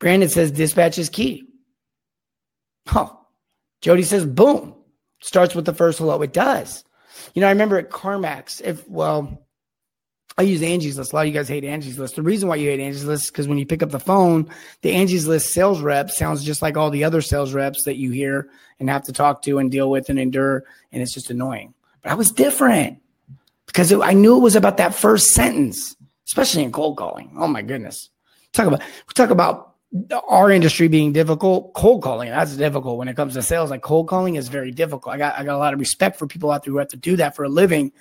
Brandon 0.00 0.28
says 0.28 0.50
dispatch 0.50 0.98
is 0.98 1.08
key. 1.08 1.46
Oh, 2.92 3.18
Jody 3.80 4.02
says 4.02 4.26
boom. 4.26 4.74
Starts 5.20 5.54
with 5.54 5.64
the 5.64 5.74
first 5.74 5.98
hello. 5.98 6.20
It 6.22 6.32
does. 6.32 6.84
You 7.34 7.40
know, 7.40 7.46
I 7.46 7.50
remember 7.50 7.78
at 7.78 7.90
CarMax, 7.90 8.60
if, 8.62 8.86
well, 8.88 9.44
I 10.36 10.42
use 10.42 10.62
Angie's 10.62 10.98
List. 10.98 11.12
A 11.12 11.16
lot 11.16 11.22
of 11.22 11.28
you 11.28 11.32
guys 11.32 11.48
hate 11.48 11.64
Angie's 11.64 11.98
List. 11.98 12.16
The 12.16 12.22
reason 12.22 12.48
why 12.48 12.56
you 12.56 12.68
hate 12.68 12.80
Angie's 12.80 13.04
List 13.04 13.24
is 13.24 13.30
because 13.30 13.46
when 13.46 13.58
you 13.58 13.66
pick 13.66 13.82
up 13.82 13.90
the 13.90 14.00
phone, 14.00 14.50
the 14.82 14.92
Angie's 14.92 15.28
List 15.28 15.52
sales 15.52 15.80
rep 15.80 16.10
sounds 16.10 16.42
just 16.42 16.60
like 16.60 16.76
all 16.76 16.90
the 16.90 17.04
other 17.04 17.22
sales 17.22 17.54
reps 17.54 17.84
that 17.84 17.96
you 17.96 18.10
hear 18.10 18.48
and 18.80 18.90
have 18.90 19.04
to 19.04 19.12
talk 19.12 19.42
to 19.42 19.58
and 19.58 19.70
deal 19.70 19.90
with 19.90 20.08
and 20.08 20.18
endure. 20.18 20.64
And 20.92 21.02
it's 21.02 21.14
just 21.14 21.30
annoying. 21.30 21.72
But 22.02 22.12
I 22.12 22.14
was 22.16 22.32
different 22.32 23.00
because 23.66 23.92
it, 23.92 24.00
I 24.00 24.12
knew 24.12 24.36
it 24.36 24.40
was 24.40 24.56
about 24.56 24.76
that 24.78 24.94
first 24.94 25.28
sentence, 25.28 25.96
especially 26.26 26.64
in 26.64 26.72
cold 26.72 26.96
calling. 26.96 27.32
Oh 27.38 27.46
my 27.46 27.62
goodness. 27.62 28.10
Talk 28.52 28.66
about, 28.66 28.82
talk 29.14 29.30
about 29.30 29.73
our 30.28 30.50
industry 30.50 30.88
being 30.88 31.12
difficult, 31.12 31.72
cold 31.74 32.02
calling, 32.02 32.30
that's 32.30 32.56
difficult 32.56 32.98
when 32.98 33.08
it 33.08 33.16
comes 33.16 33.34
to 33.34 33.42
sales. 33.42 33.70
Like 33.70 33.82
cold 33.82 34.08
calling 34.08 34.34
is 34.34 34.48
very 34.48 34.70
difficult. 34.70 35.14
I 35.14 35.18
got, 35.18 35.38
I 35.38 35.44
got 35.44 35.54
a 35.54 35.58
lot 35.58 35.72
of 35.72 35.80
respect 35.80 36.18
for 36.18 36.26
people 36.26 36.50
out 36.50 36.64
there 36.64 36.72
who 36.72 36.78
have 36.78 36.88
to 36.88 36.96
do 36.96 37.16
that 37.16 37.36
for 37.36 37.44
a 37.44 37.48
living 37.48 37.92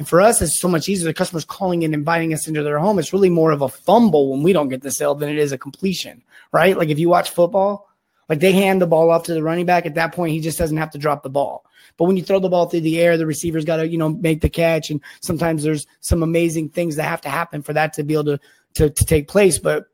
and 0.00 0.08
for 0.08 0.22
us, 0.22 0.40
it's 0.40 0.58
so 0.58 0.66
much 0.66 0.88
easier. 0.88 1.06
The 1.06 1.12
customer's 1.12 1.44
calling 1.44 1.84
and 1.84 1.92
inviting 1.92 2.32
us 2.32 2.48
into 2.48 2.62
their 2.62 2.78
home. 2.78 2.98
It's 2.98 3.12
really 3.12 3.28
more 3.28 3.50
of 3.50 3.60
a 3.60 3.68
fumble 3.68 4.30
when 4.30 4.42
we 4.42 4.54
don't 4.54 4.70
get 4.70 4.80
the 4.80 4.90
sale 4.90 5.14
than 5.14 5.28
it 5.28 5.36
is 5.36 5.52
a 5.52 5.58
completion, 5.58 6.22
right? 6.52 6.74
Like 6.74 6.88
if 6.88 6.98
you 6.98 7.10
watch 7.10 7.28
football, 7.28 7.86
like 8.26 8.40
they 8.40 8.52
hand 8.52 8.80
the 8.80 8.86
ball 8.86 9.10
off 9.10 9.24
to 9.24 9.34
the 9.34 9.42
running 9.42 9.66
back. 9.66 9.84
At 9.84 9.96
that 9.96 10.14
point, 10.14 10.32
he 10.32 10.40
just 10.40 10.56
doesn't 10.56 10.78
have 10.78 10.90
to 10.92 10.98
drop 10.98 11.22
the 11.22 11.28
ball. 11.28 11.66
But 11.98 12.06
when 12.06 12.16
you 12.16 12.22
throw 12.22 12.38
the 12.38 12.48
ball 12.48 12.64
through 12.64 12.80
the 12.80 12.98
air, 12.98 13.18
the 13.18 13.26
receiver's 13.26 13.66
got 13.66 13.76
to, 13.76 13.88
you 13.88 13.98
know, 13.98 14.08
make 14.08 14.40
the 14.40 14.48
catch. 14.48 14.88
And 14.88 15.02
sometimes 15.20 15.62
there's 15.62 15.86
some 16.00 16.22
amazing 16.22 16.70
things 16.70 16.96
that 16.96 17.02
have 17.02 17.20
to 17.20 17.28
happen 17.28 17.60
for 17.60 17.74
that 17.74 17.92
to 17.92 18.02
be 18.02 18.14
able 18.14 18.24
to 18.24 18.40
to, 18.76 18.88
to 18.88 19.04
take 19.04 19.28
place. 19.28 19.58
But 19.58 19.84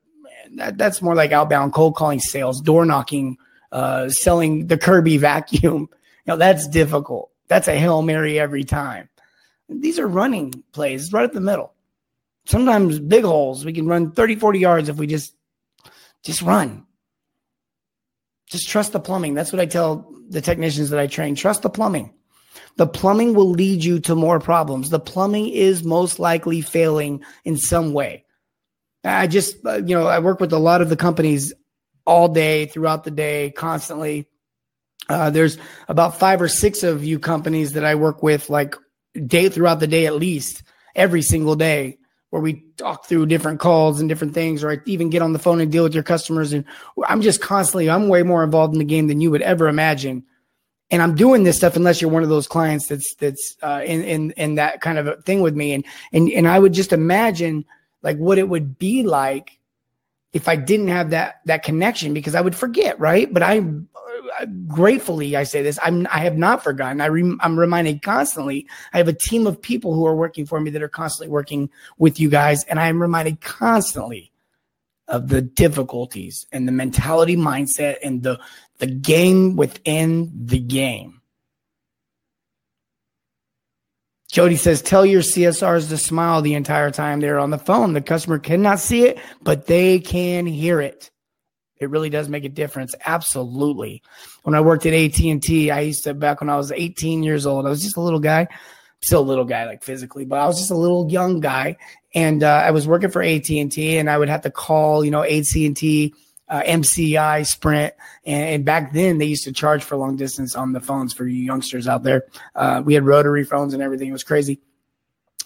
that, 0.54 0.78
that's 0.78 1.02
more 1.02 1.14
like 1.14 1.32
outbound 1.32 1.72
cold 1.72 1.96
calling 1.96 2.20
sales, 2.20 2.60
door 2.60 2.84
knocking, 2.84 3.36
uh, 3.72 4.08
selling 4.08 4.66
the 4.66 4.78
Kirby 4.78 5.16
vacuum. 5.18 5.88
You 6.26 6.32
know, 6.32 6.38
that's 6.38 6.66
difficult. 6.66 7.30
That's 7.46 7.68
a 7.68 7.76
Hail 7.76 8.02
Mary 8.02 8.36
every 8.36 8.64
time. 8.64 9.08
These 9.68 10.00
are 10.00 10.08
running 10.08 10.64
plays 10.72 11.12
right 11.12 11.24
up 11.24 11.32
the 11.32 11.40
middle. 11.40 11.72
Sometimes 12.46 12.98
big 12.98 13.22
holes. 13.22 13.64
We 13.64 13.72
can 13.72 13.86
run 13.86 14.10
30, 14.10 14.34
40 14.34 14.58
yards 14.58 14.88
if 14.88 14.96
we 14.96 15.06
just 15.06 15.36
just 16.24 16.42
run. 16.42 16.84
Just 18.46 18.68
trust 18.68 18.92
the 18.92 18.98
plumbing. 18.98 19.34
That's 19.34 19.52
what 19.52 19.60
I 19.60 19.66
tell 19.66 20.12
the 20.28 20.40
technicians 20.40 20.90
that 20.90 20.98
I 20.98 21.06
train. 21.06 21.36
Trust 21.36 21.62
the 21.62 21.70
plumbing. 21.70 22.12
The 22.76 22.86
plumbing 22.86 23.34
will 23.34 23.50
lead 23.50 23.82
you 23.82 24.00
to 24.00 24.14
more 24.14 24.38
problems. 24.38 24.90
The 24.90 25.00
plumbing 25.00 25.48
is 25.48 25.82
most 25.84 26.18
likely 26.18 26.60
failing 26.60 27.24
in 27.44 27.56
some 27.56 27.92
way. 27.92 28.24
I 29.06 29.26
just, 29.26 29.64
uh, 29.64 29.76
you 29.76 29.96
know, 29.96 30.06
I 30.06 30.18
work 30.18 30.40
with 30.40 30.52
a 30.52 30.58
lot 30.58 30.82
of 30.82 30.88
the 30.88 30.96
companies 30.96 31.52
all 32.04 32.28
day, 32.28 32.66
throughout 32.66 33.04
the 33.04 33.10
day, 33.10 33.52
constantly. 33.56 34.26
Uh, 35.08 35.30
there's 35.30 35.58
about 35.88 36.18
five 36.18 36.42
or 36.42 36.48
six 36.48 36.82
of 36.82 37.04
you 37.04 37.18
companies 37.18 37.75
that 37.75 37.84
I 37.84 37.94
work 37.94 38.22
with, 38.22 38.50
like 38.50 38.75
day 39.26 39.48
throughout 39.48 39.80
the 39.80 39.86
day 39.86 40.06
at 40.06 40.14
least 40.14 40.62
every 40.94 41.22
single 41.22 41.56
day 41.56 41.98
where 42.30 42.42
we 42.42 42.64
talk 42.76 43.06
through 43.06 43.26
different 43.26 43.60
calls 43.60 44.00
and 44.00 44.08
different 44.08 44.34
things 44.34 44.64
or 44.64 44.70
I 44.72 44.78
even 44.84 45.10
get 45.10 45.22
on 45.22 45.32
the 45.32 45.38
phone 45.38 45.60
and 45.60 45.70
deal 45.70 45.84
with 45.84 45.94
your 45.94 46.02
customers. 46.02 46.52
And 46.52 46.64
I'm 47.06 47.22
just 47.22 47.40
constantly 47.40 47.88
I'm 47.88 48.08
way 48.08 48.22
more 48.22 48.42
involved 48.42 48.75
in 48.75 48.78
the 48.78 48.84
game 48.84 49.06
than 49.06 49.20
you 49.20 49.30
would 49.30 49.42
ever 49.42 49.68
imagine. 49.68 50.25
And 50.90 51.02
I'm 51.02 51.14
doing 51.14 51.44
this 51.44 51.56
stuff 51.56 51.76
unless 51.76 52.00
you're 52.00 52.10
one 52.10 52.22
of 52.22 52.28
those 52.28 52.46
clients 52.46 52.86
that's 52.88 53.14
that's 53.16 53.56
uh, 53.62 53.82
in 53.84 54.04
in 54.04 54.30
in 54.32 54.54
that 54.56 54.80
kind 54.80 54.98
of 54.98 55.25
thing 55.25 55.40
with 55.40 55.56
me. 55.56 55.72
And 55.72 55.84
and 56.12 56.30
and 56.30 56.46
I 56.46 56.58
would 56.58 56.72
just 56.72 56.92
imagine 56.92 57.64
like 58.06 58.16
what 58.18 58.38
it 58.38 58.48
would 58.48 58.78
be 58.78 59.02
like 59.02 59.58
if 60.32 60.48
I 60.48 60.54
didn't 60.54 60.88
have 60.88 61.10
that 61.10 61.40
that 61.46 61.64
connection 61.64 62.14
because 62.14 62.36
I 62.36 62.40
would 62.40 62.54
forget 62.54 62.98
right? 63.00 63.32
But 63.32 63.42
I 63.42 63.58
uh, 63.58 64.46
gratefully 64.68 65.34
I 65.34 65.42
say 65.42 65.60
this 65.60 65.78
I'm 65.82 66.06
I 66.06 66.20
have 66.20 66.38
not 66.38 66.62
forgotten. 66.62 67.00
I 67.00 67.08
rem, 67.08 67.40
I'm 67.42 67.58
reminded 67.58 68.02
constantly 68.02 68.68
I 68.92 68.98
have 68.98 69.08
a 69.08 69.12
team 69.12 69.46
of 69.46 69.60
people 69.60 69.92
who 69.92 70.06
are 70.06 70.14
working 70.14 70.46
for 70.46 70.60
me 70.60 70.70
that 70.70 70.82
are 70.82 70.88
constantly 70.88 71.32
working 71.32 71.68
with 71.98 72.20
you 72.20 72.30
guys 72.30 72.62
and 72.64 72.78
I 72.78 72.86
am 72.86 73.02
reminded 73.02 73.40
constantly 73.40 74.30
of 75.08 75.28
the 75.28 75.42
difficulties 75.42 76.46
and 76.52 76.66
the 76.66 76.72
mentality 76.72 77.36
mindset 77.36 77.96
and 78.04 78.22
the 78.22 78.38
the 78.78 78.86
game 78.86 79.56
within 79.56 80.30
the 80.32 80.60
game 80.60 81.15
Jody 84.36 84.56
says, 84.56 84.82
tell 84.82 85.06
your 85.06 85.22
CSRs 85.22 85.88
to 85.88 85.96
smile 85.96 86.42
the 86.42 86.52
entire 86.52 86.90
time 86.90 87.20
they're 87.20 87.38
on 87.38 87.48
the 87.48 87.56
phone. 87.56 87.94
The 87.94 88.02
customer 88.02 88.38
cannot 88.38 88.80
see 88.80 89.06
it, 89.06 89.18
but 89.40 89.64
they 89.64 89.98
can 89.98 90.44
hear 90.44 90.78
it. 90.78 91.10
It 91.80 91.88
really 91.88 92.10
does 92.10 92.28
make 92.28 92.44
a 92.44 92.50
difference. 92.50 92.94
Absolutely. 93.06 94.02
When 94.42 94.54
I 94.54 94.60
worked 94.60 94.84
at 94.84 94.92
AT&T, 94.92 95.70
I 95.70 95.80
used 95.80 96.04
to, 96.04 96.12
back 96.12 96.42
when 96.42 96.50
I 96.50 96.56
was 96.58 96.70
18 96.70 97.22
years 97.22 97.46
old, 97.46 97.64
I 97.64 97.70
was 97.70 97.82
just 97.82 97.96
a 97.96 98.02
little 98.02 98.20
guy, 98.20 98.46
still 99.00 99.20
a 99.20 99.24
little 99.24 99.46
guy, 99.46 99.64
like 99.64 99.82
physically, 99.82 100.26
but 100.26 100.38
I 100.38 100.46
was 100.46 100.58
just 100.58 100.70
a 100.70 100.76
little 100.76 101.10
young 101.10 101.40
guy. 101.40 101.78
And 102.14 102.42
uh, 102.42 102.56
I 102.56 102.72
was 102.72 102.86
working 102.86 103.10
for 103.10 103.22
AT&T 103.22 103.96
and 103.96 104.10
I 104.10 104.18
would 104.18 104.28
have 104.28 104.42
to 104.42 104.50
call, 104.50 105.02
you 105.02 105.10
know, 105.10 105.22
AT&T, 105.22 106.12
uh, 106.48 106.62
MCI, 106.62 107.46
Sprint. 107.46 107.94
And, 108.24 108.48
and, 108.48 108.64
back 108.64 108.92
then 108.92 109.18
they 109.18 109.24
used 109.24 109.44
to 109.44 109.52
charge 109.52 109.82
for 109.82 109.96
long 109.96 110.16
distance 110.16 110.54
on 110.54 110.72
the 110.72 110.80
phones 110.80 111.12
for 111.12 111.26
you 111.26 111.42
youngsters 111.42 111.88
out 111.88 112.02
there. 112.02 112.26
Uh, 112.54 112.82
we 112.84 112.94
had 112.94 113.04
rotary 113.04 113.44
phones 113.44 113.74
and 113.74 113.82
everything. 113.82 114.08
It 114.08 114.12
was 114.12 114.24
crazy. 114.24 114.60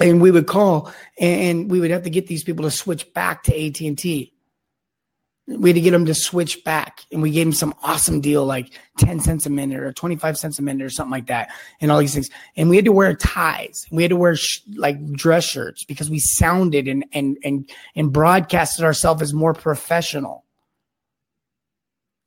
And 0.00 0.21
we 0.21 0.30
would 0.30 0.47
call 0.47 0.92
and 1.19 1.71
we 1.71 1.80
would 1.80 1.90
have 1.90 2.04
to 2.04 2.11
get 2.11 2.26
these 2.26 2.45
people 2.45 2.64
to 2.64 2.71
switch 2.71 3.12
back 3.12 3.42
to 3.45 3.66
AT&T 3.66 4.33
we 5.59 5.71
had 5.71 5.75
to 5.75 5.80
get 5.80 5.90
them 5.90 6.07
to 6.07 6.14
switch 6.14 6.62
back 6.64 7.04
and 7.11 7.23
we 7.23 7.30
gave 7.30 7.47
them 7.47 7.52
some 7.52 7.75
awesome 7.83 8.21
deal 8.21 8.45
like 8.45 8.78
10 8.99 9.21
cents 9.21 9.47
a 9.47 9.50
minute 9.50 9.80
or 9.80 9.92
25 9.92 10.38
cents 10.38 10.59
a 10.59 10.62
minute 10.62 10.85
or 10.85 10.90
something 10.90 11.11
like 11.11 11.26
that 11.26 11.50
and 11.80 11.90
all 11.90 11.99
these 11.99 12.14
things 12.14 12.30
and 12.57 12.69
we 12.69 12.76
had 12.76 12.85
to 12.85 12.92
wear 12.92 13.14
ties 13.14 13.87
we 13.90 14.02
had 14.02 14.11
to 14.11 14.16
wear 14.16 14.37
sh- 14.37 14.61
like 14.76 15.04
dress 15.12 15.45
shirts 15.45 15.85
because 15.85 16.11
we 16.11 16.19
sounded 16.19 16.87
and 16.87 17.04
and 17.12 17.38
and 17.42 17.71
and 17.97 18.12
broadcasted 18.12 18.85
ourselves 18.85 19.23
as 19.23 19.35
more 19.35 19.54
professional 19.54 20.45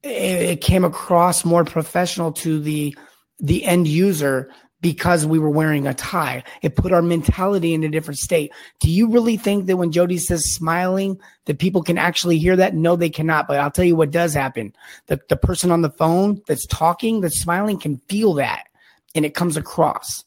it, 0.04 0.42
it 0.42 0.62
came 0.62 0.84
across 0.84 1.46
more 1.46 1.66
professional 1.66 2.32
to 2.34 2.60
the 2.60 2.96
the 3.40 3.66
end 3.66 3.88
user 3.88 4.52
because 4.80 5.26
we 5.26 5.40
were 5.40 5.50
wearing 5.50 5.88
a 5.88 5.94
tie. 5.94 6.44
It 6.62 6.76
put 6.76 6.92
our 6.92 7.02
mentality 7.02 7.74
in 7.74 7.86
a 7.86 7.90
different 7.90 8.20
state. 8.20 8.52
Do 8.82 8.92
you 8.92 9.10
really 9.10 9.38
think 9.38 9.66
that 9.66 9.78
when 9.78 9.94
Jody 9.94 10.18
says 10.18 10.54
smiling, 10.54 11.20
that 11.46 11.58
people 11.58 11.82
can 11.82 11.98
actually 11.98 12.38
hear 12.38 12.58
that? 12.58 12.76
No, 12.76 12.98
they 12.98 13.10
cannot. 13.10 13.48
But 13.48 13.60
I'll 13.60 13.72
tell 13.72 13.86
you 13.86 13.96
what 13.96 14.12
does 14.12 14.34
happen. 14.34 14.76
The, 15.08 15.22
the 15.30 15.38
person 15.38 15.72
on 15.72 15.84
the 15.84 15.90
phone 15.90 16.42
that's 16.48 16.66
talking, 16.66 17.22
that's 17.22 17.40
smiling, 17.40 17.80
can 17.80 18.02
feel 18.10 18.34
that 18.34 18.66
and 19.16 19.26
it 19.26 19.36
comes 19.36 19.58
across 19.58 20.24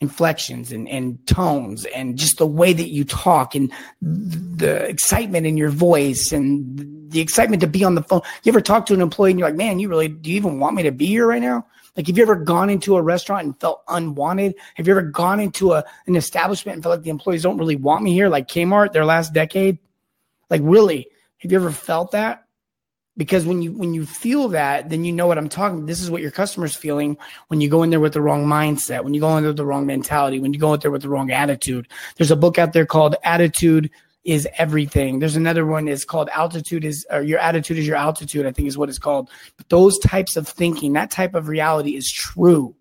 inflections 0.00 0.72
and, 0.72 0.88
and 0.88 1.24
tones 1.26 1.84
and 1.86 2.18
just 2.18 2.38
the 2.38 2.46
way 2.46 2.72
that 2.72 2.90
you 2.90 3.04
talk 3.04 3.54
and 3.54 3.72
the 4.00 4.84
excitement 4.88 5.46
in 5.46 5.56
your 5.56 5.70
voice 5.70 6.32
and 6.32 6.91
the 7.12 7.20
excitement 7.20 7.60
to 7.60 7.66
be 7.66 7.84
on 7.84 7.94
the 7.94 8.02
phone. 8.02 8.22
You 8.42 8.52
ever 8.52 8.60
talk 8.60 8.86
to 8.86 8.94
an 8.94 9.00
employee 9.00 9.30
and 9.30 9.38
you're 9.38 9.48
like, 9.48 9.56
man, 9.56 9.78
you 9.78 9.88
really, 9.88 10.08
do 10.08 10.30
you 10.30 10.36
even 10.36 10.58
want 10.58 10.74
me 10.74 10.82
to 10.82 10.92
be 10.92 11.06
here 11.06 11.26
right 11.26 11.42
now? 11.42 11.66
Like, 11.96 12.06
have 12.06 12.16
you 12.16 12.22
ever 12.22 12.36
gone 12.36 12.70
into 12.70 12.96
a 12.96 13.02
restaurant 13.02 13.44
and 13.44 13.60
felt 13.60 13.82
unwanted? 13.86 14.54
Have 14.76 14.86
you 14.86 14.92
ever 14.92 15.02
gone 15.02 15.40
into 15.40 15.72
a, 15.72 15.84
an 16.06 16.16
establishment 16.16 16.76
and 16.76 16.82
felt 16.82 16.96
like 16.96 17.04
the 17.04 17.10
employees 17.10 17.42
don't 17.42 17.58
really 17.58 17.76
want 17.76 18.02
me 18.02 18.14
here, 18.14 18.28
like 18.28 18.48
Kmart, 18.48 18.92
their 18.92 19.04
last 19.04 19.34
decade? 19.34 19.78
Like, 20.48 20.62
really, 20.64 21.08
have 21.38 21.52
you 21.52 21.58
ever 21.58 21.70
felt 21.70 22.12
that? 22.12 22.44
Because 23.14 23.44
when 23.44 23.60
you 23.60 23.72
when 23.72 23.92
you 23.92 24.06
feel 24.06 24.48
that, 24.48 24.88
then 24.88 25.04
you 25.04 25.12
know 25.12 25.26
what 25.26 25.36
I'm 25.36 25.50
talking. 25.50 25.84
This 25.84 26.00
is 26.00 26.10
what 26.10 26.22
your 26.22 26.30
customer's 26.30 26.74
feeling 26.74 27.18
when 27.48 27.60
you 27.60 27.68
go 27.68 27.82
in 27.82 27.90
there 27.90 28.00
with 28.00 28.14
the 28.14 28.22
wrong 28.22 28.46
mindset, 28.46 29.04
when 29.04 29.12
you 29.12 29.20
go 29.20 29.36
in 29.36 29.42
there 29.42 29.50
with 29.50 29.58
the 29.58 29.66
wrong 29.66 29.84
mentality, 29.84 30.40
when 30.40 30.54
you 30.54 30.58
go 30.58 30.72
in 30.72 30.80
there 30.80 30.90
with 30.90 31.02
the 31.02 31.10
wrong 31.10 31.30
attitude. 31.30 31.88
There's 32.16 32.30
a 32.30 32.36
book 32.36 32.56
out 32.56 32.72
there 32.72 32.86
called 32.86 33.16
Attitude 33.22 33.90
is 34.24 34.46
everything. 34.56 35.18
There's 35.18 35.36
another 35.36 35.66
one 35.66 35.88
is 35.88 36.04
called 36.04 36.28
altitude 36.30 36.84
is 36.84 37.06
or 37.10 37.22
your 37.22 37.38
attitude 37.38 37.78
is 37.78 37.86
your 37.86 37.96
altitude, 37.96 38.46
I 38.46 38.52
think 38.52 38.68
is 38.68 38.78
what 38.78 38.88
it's 38.88 38.98
called. 38.98 39.30
But 39.56 39.68
those 39.68 39.98
types 39.98 40.36
of 40.36 40.46
thinking, 40.46 40.92
that 40.92 41.10
type 41.10 41.34
of 41.34 41.48
reality 41.48 41.96
is 41.96 42.10
true. 42.10 42.76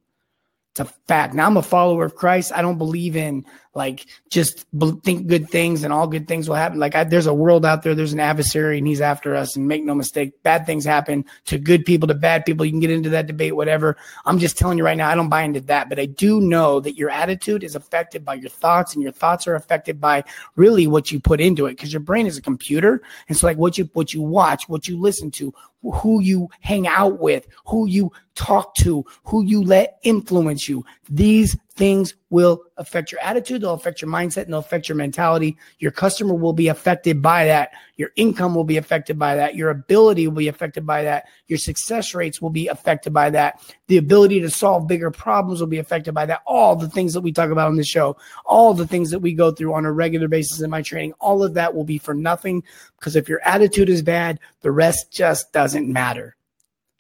It's 0.71 0.79
a 0.79 0.85
fact. 1.07 1.33
Now 1.33 1.47
I'm 1.47 1.57
a 1.57 1.61
follower 1.61 2.05
of 2.05 2.15
Christ. 2.15 2.53
I 2.55 2.61
don't 2.61 2.77
believe 2.77 3.15
in 3.15 3.45
like 3.73 4.05
just 4.29 4.65
think 5.03 5.27
good 5.27 5.49
things 5.49 5.83
and 5.83 5.93
all 5.93 6.07
good 6.07 6.27
things 6.27 6.49
will 6.49 6.55
happen. 6.55 6.79
Like 6.79 6.95
I, 6.95 7.05
there's 7.05 7.27
a 7.27 7.33
world 7.33 7.65
out 7.65 7.83
there, 7.83 7.95
there's 7.95 8.11
an 8.11 8.19
adversary 8.19 8.77
and 8.77 8.87
he's 8.87 8.99
after 9.01 9.35
us. 9.35 9.55
And 9.55 9.67
make 9.67 9.83
no 9.83 9.95
mistake, 9.95 10.43
bad 10.43 10.65
things 10.65 10.83
happen 10.83 11.23
to 11.45 11.57
good 11.57 11.85
people, 11.85 12.07
to 12.07 12.13
bad 12.13 12.45
people. 12.45 12.65
You 12.65 12.71
can 12.71 12.81
get 12.81 12.91
into 12.91 13.09
that 13.09 13.27
debate, 13.27 13.55
whatever. 13.55 13.95
I'm 14.25 14.39
just 14.39 14.57
telling 14.57 14.77
you 14.77 14.83
right 14.83 14.97
now, 14.97 15.09
I 15.09 15.15
don't 15.15 15.29
buy 15.29 15.43
into 15.43 15.61
that, 15.61 15.87
but 15.87 15.99
I 15.99 16.05
do 16.05 16.41
know 16.41 16.79
that 16.81 16.97
your 16.97 17.09
attitude 17.09 17.63
is 17.63 17.75
affected 17.75 18.25
by 18.25 18.33
your 18.35 18.49
thoughts, 18.49 18.93
and 18.93 19.01
your 19.01 19.11
thoughts 19.11 19.47
are 19.47 19.55
affected 19.55 20.01
by 20.01 20.23
really 20.55 20.87
what 20.87 21.11
you 21.11 21.19
put 21.19 21.39
into 21.39 21.65
it 21.65 21.71
because 21.71 21.93
your 21.93 22.01
brain 22.01 22.27
is 22.27 22.37
a 22.37 22.41
computer. 22.41 23.01
And 23.29 23.37
so, 23.37 23.47
like 23.47 23.57
what 23.57 23.77
you 23.77 23.89
what 23.93 24.13
you 24.13 24.21
watch, 24.21 24.67
what 24.67 24.87
you 24.87 24.99
listen 24.99 25.31
to, 25.31 25.53
who 25.81 26.21
you 26.21 26.49
hang 26.59 26.87
out 26.87 27.19
with, 27.19 27.47
who 27.65 27.87
you 27.87 28.11
talk 28.35 28.75
to, 28.75 29.05
who 29.23 29.43
you 29.43 29.63
let 29.63 29.97
influence 30.03 30.67
you. 30.69 30.85
These 31.09 31.57
things 31.81 32.13
will 32.29 32.61
affect 32.77 33.11
your 33.11 33.19
attitude, 33.21 33.59
they'll 33.59 33.73
affect 33.73 34.03
your 34.03 34.11
mindset, 34.11 34.43
and 34.43 34.53
they'll 34.53 34.59
affect 34.59 34.87
your 34.87 34.95
mentality. 34.95 35.57
Your 35.79 35.89
customer 35.89 36.35
will 36.35 36.53
be 36.53 36.67
affected 36.67 37.23
by 37.23 37.45
that. 37.45 37.71
Your 37.95 38.11
income 38.17 38.53
will 38.53 38.65
be 38.65 38.77
affected 38.77 39.17
by 39.17 39.33
that. 39.37 39.55
Your 39.55 39.71
ability 39.71 40.27
will 40.27 40.35
be 40.35 40.47
affected 40.47 40.85
by 40.85 41.01
that. 41.01 41.25
Your 41.47 41.57
success 41.57 42.13
rates 42.13 42.39
will 42.39 42.51
be 42.51 42.67
affected 42.67 43.13
by 43.13 43.31
that. 43.31 43.59
The 43.87 43.97
ability 43.97 44.41
to 44.41 44.49
solve 44.51 44.87
bigger 44.87 45.09
problems 45.09 45.59
will 45.59 45.65
be 45.65 45.79
affected 45.79 46.13
by 46.13 46.27
that. 46.27 46.43
All 46.45 46.75
the 46.75 46.87
things 46.87 47.13
that 47.13 47.21
we 47.21 47.31
talk 47.31 47.49
about 47.49 47.69
on 47.69 47.77
the 47.77 47.83
show, 47.83 48.15
all 48.45 48.75
the 48.75 48.85
things 48.85 49.09
that 49.09 49.21
we 49.21 49.33
go 49.33 49.49
through 49.49 49.73
on 49.73 49.85
a 49.87 49.91
regular 49.91 50.27
basis 50.27 50.61
in 50.61 50.69
my 50.69 50.83
training, 50.83 51.13
all 51.19 51.41
of 51.41 51.55
that 51.55 51.73
will 51.73 51.83
be 51.83 51.97
for 51.97 52.13
nothing 52.13 52.61
because 52.99 53.15
if 53.15 53.27
your 53.27 53.41
attitude 53.43 53.89
is 53.89 54.03
bad, 54.03 54.39
the 54.61 54.71
rest 54.71 55.11
just 55.11 55.51
doesn't 55.51 55.91
matter. 55.91 56.35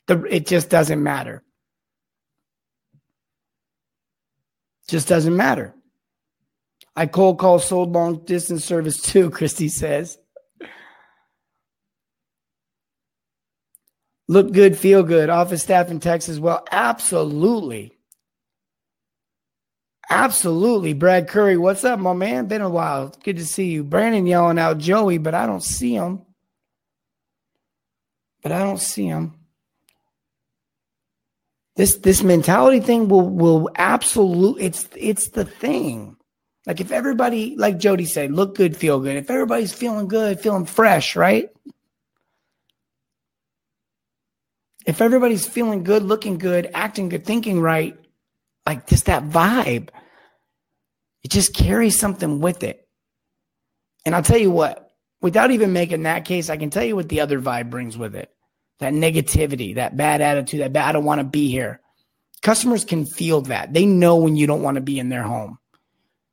The, 0.07 0.23
it 0.23 0.47
just 0.47 0.71
doesn't 0.71 1.03
matter. 1.03 1.43
Just 4.91 5.07
doesn't 5.07 5.37
matter. 5.37 5.73
I 6.97 7.05
cold 7.05 7.39
call 7.39 7.59
sold 7.59 7.93
long 7.93 8.25
distance 8.25 8.65
service 8.65 9.01
too, 9.01 9.29
Christy 9.31 9.69
says. 9.69 10.17
Look 14.27 14.51
good, 14.51 14.77
feel 14.77 15.03
good. 15.03 15.29
Office 15.29 15.63
staff 15.63 15.91
in 15.91 16.01
Texas. 16.01 16.39
Well, 16.39 16.65
absolutely. 16.69 17.97
Absolutely. 20.09 20.91
Brad 20.91 21.29
Curry, 21.29 21.55
what's 21.55 21.85
up, 21.85 21.97
my 21.97 22.11
man? 22.11 22.47
Been 22.47 22.59
a 22.59 22.69
while. 22.69 23.15
Good 23.23 23.37
to 23.37 23.45
see 23.45 23.67
you. 23.67 23.85
Brandon 23.85 24.25
yelling 24.25 24.59
out 24.59 24.77
Joey, 24.77 25.19
but 25.19 25.33
I 25.33 25.45
don't 25.45 25.63
see 25.63 25.93
him. 25.93 26.23
But 28.43 28.51
I 28.51 28.59
don't 28.59 28.81
see 28.81 29.05
him. 29.05 29.35
This 31.75 31.95
this 31.97 32.21
mentality 32.21 32.79
thing 32.81 33.07
will 33.07 33.29
will 33.29 33.69
absolutely 33.75 34.63
it's 34.63 34.89
it's 34.95 35.29
the 35.29 35.45
thing. 35.45 36.17
Like 36.67 36.79
if 36.79 36.91
everybody, 36.91 37.55
like 37.55 37.79
Jody 37.79 38.05
said, 38.05 38.31
look 38.31 38.55
good, 38.55 38.77
feel 38.77 38.99
good. 38.99 39.15
If 39.15 39.31
everybody's 39.31 39.73
feeling 39.73 40.07
good, 40.07 40.39
feeling 40.39 40.65
fresh, 40.65 41.15
right? 41.15 41.49
If 44.85 45.01
everybody's 45.01 45.47
feeling 45.47 45.83
good, 45.83 46.03
looking 46.03 46.37
good, 46.37 46.69
acting 46.73 47.09
good, 47.09 47.25
thinking 47.25 47.61
right, 47.61 47.97
like 48.65 48.87
just 48.87 49.05
that 49.05 49.23
vibe, 49.23 49.89
it 51.23 51.31
just 51.31 51.55
carries 51.55 51.99
something 51.99 52.39
with 52.41 52.63
it. 52.63 52.87
And 54.05 54.13
I'll 54.13 54.23
tell 54.23 54.37
you 54.37 54.51
what, 54.51 54.91
without 55.21 55.51
even 55.51 55.73
making 55.73 56.03
that 56.03 56.25
case, 56.25 56.49
I 56.49 56.57
can 56.57 56.69
tell 56.69 56.83
you 56.83 56.95
what 56.95 57.09
the 57.09 57.21
other 57.21 57.39
vibe 57.39 57.69
brings 57.69 57.97
with 57.97 58.15
it 58.15 58.31
that 58.81 58.93
negativity, 58.93 59.75
that 59.75 59.95
bad 59.95 60.21
attitude, 60.21 60.61
that 60.61 60.73
bad, 60.73 60.89
I 60.89 60.91
don't 60.91 61.05
want 61.05 61.19
to 61.19 61.23
be 61.25 61.49
here. 61.49 61.79
Customers 62.41 62.83
can 62.83 63.05
feel 63.05 63.41
that. 63.41 63.73
They 63.73 63.85
know 63.85 64.17
when 64.17 64.35
you 64.35 64.47
don't 64.47 64.63
want 64.63 64.75
to 64.75 64.81
be 64.81 64.99
in 64.99 65.09
their 65.09 65.21
home. 65.21 65.59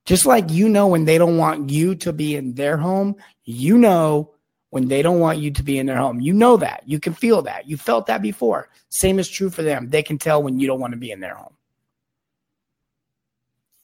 Just 0.06 0.24
like 0.24 0.50
you 0.50 0.70
know 0.70 0.86
when 0.86 1.04
they 1.04 1.18
don't 1.18 1.36
want 1.36 1.68
you 1.68 1.94
to 1.96 2.12
be 2.14 2.34
in 2.34 2.54
their 2.54 2.78
home, 2.78 3.16
you 3.44 3.76
know 3.76 4.32
when 4.70 4.88
they 4.88 5.02
don't 5.02 5.20
want 5.20 5.38
you 5.38 5.50
to 5.50 5.62
be 5.62 5.78
in 5.78 5.84
their 5.84 5.98
home. 5.98 6.20
You 6.22 6.32
know 6.32 6.56
that. 6.56 6.82
You 6.86 6.98
can 6.98 7.12
feel 7.12 7.42
that. 7.42 7.68
You 7.68 7.76
felt 7.76 8.06
that 8.06 8.22
before. 8.22 8.70
Same 8.88 9.18
is 9.18 9.28
true 9.28 9.50
for 9.50 9.62
them. 9.62 9.90
They 9.90 10.02
can 10.02 10.16
tell 10.16 10.42
when 10.42 10.58
you 10.58 10.66
don't 10.66 10.80
want 10.80 10.94
to 10.94 10.98
be 10.98 11.10
in 11.10 11.20
their 11.20 11.34
home. 11.34 11.52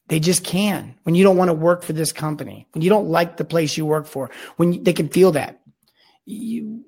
They 0.08 0.20
just 0.20 0.42
can. 0.42 0.94
When 1.02 1.14
you 1.14 1.24
don't 1.24 1.36
want 1.36 1.50
to 1.50 1.54
work 1.54 1.82
for 1.82 1.92
this 1.92 2.12
company, 2.12 2.66
when 2.72 2.80
you 2.80 2.88
don't 2.88 3.08
like 3.08 3.36
the 3.36 3.44
place 3.44 3.76
you 3.76 3.84
work 3.84 4.06
for, 4.06 4.30
when 4.56 4.72
you, 4.72 4.82
they 4.82 4.94
can 4.94 5.10
feel 5.10 5.32
that. 5.32 5.60
You 6.24 6.84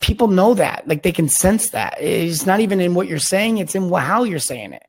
people 0.00 0.28
know 0.28 0.54
that. 0.54 0.88
Like 0.88 1.02
they 1.02 1.12
can 1.12 1.28
sense 1.28 1.70
that. 1.70 2.00
It's 2.00 2.46
not 2.46 2.60
even 2.60 2.80
in 2.80 2.94
what 2.94 3.08
you're 3.08 3.18
saying, 3.18 3.58
it's 3.58 3.74
in 3.74 3.92
how 3.92 4.24
you're 4.24 4.38
saying 4.38 4.72
it. 4.72 4.82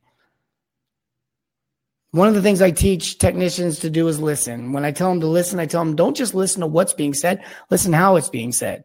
One 2.12 2.27
of 2.27 2.34
the 2.34 2.41
things 2.41 2.62
I 2.62 2.72
teach 2.72 3.20
technicians 3.20 3.80
to 3.80 3.89
do 3.89 4.08
is 4.10 4.20
listen. 4.20 4.74
When 4.74 4.84
I 4.84 4.91
tell 4.91 5.10
them 5.10 5.22
to 5.22 5.27
listen, 5.27 5.60
I 5.60 5.65
tell 5.65 5.84
them 5.84 5.96
don't 5.96 6.15
just 6.15 6.36
listen 6.36 6.60
to 6.62 6.68
what's 6.68 6.94
being 6.94 7.13
said, 7.13 7.44
listen 7.70 7.94
how 7.94 8.18
it's 8.18 8.30
being 8.30 8.51
said. 8.51 8.84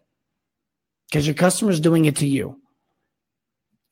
Because 1.09 1.27
your 1.27 1.35
customer's 1.35 1.81
doing 1.81 2.05
it 2.05 2.17
to 2.17 2.27
you. 2.27 2.61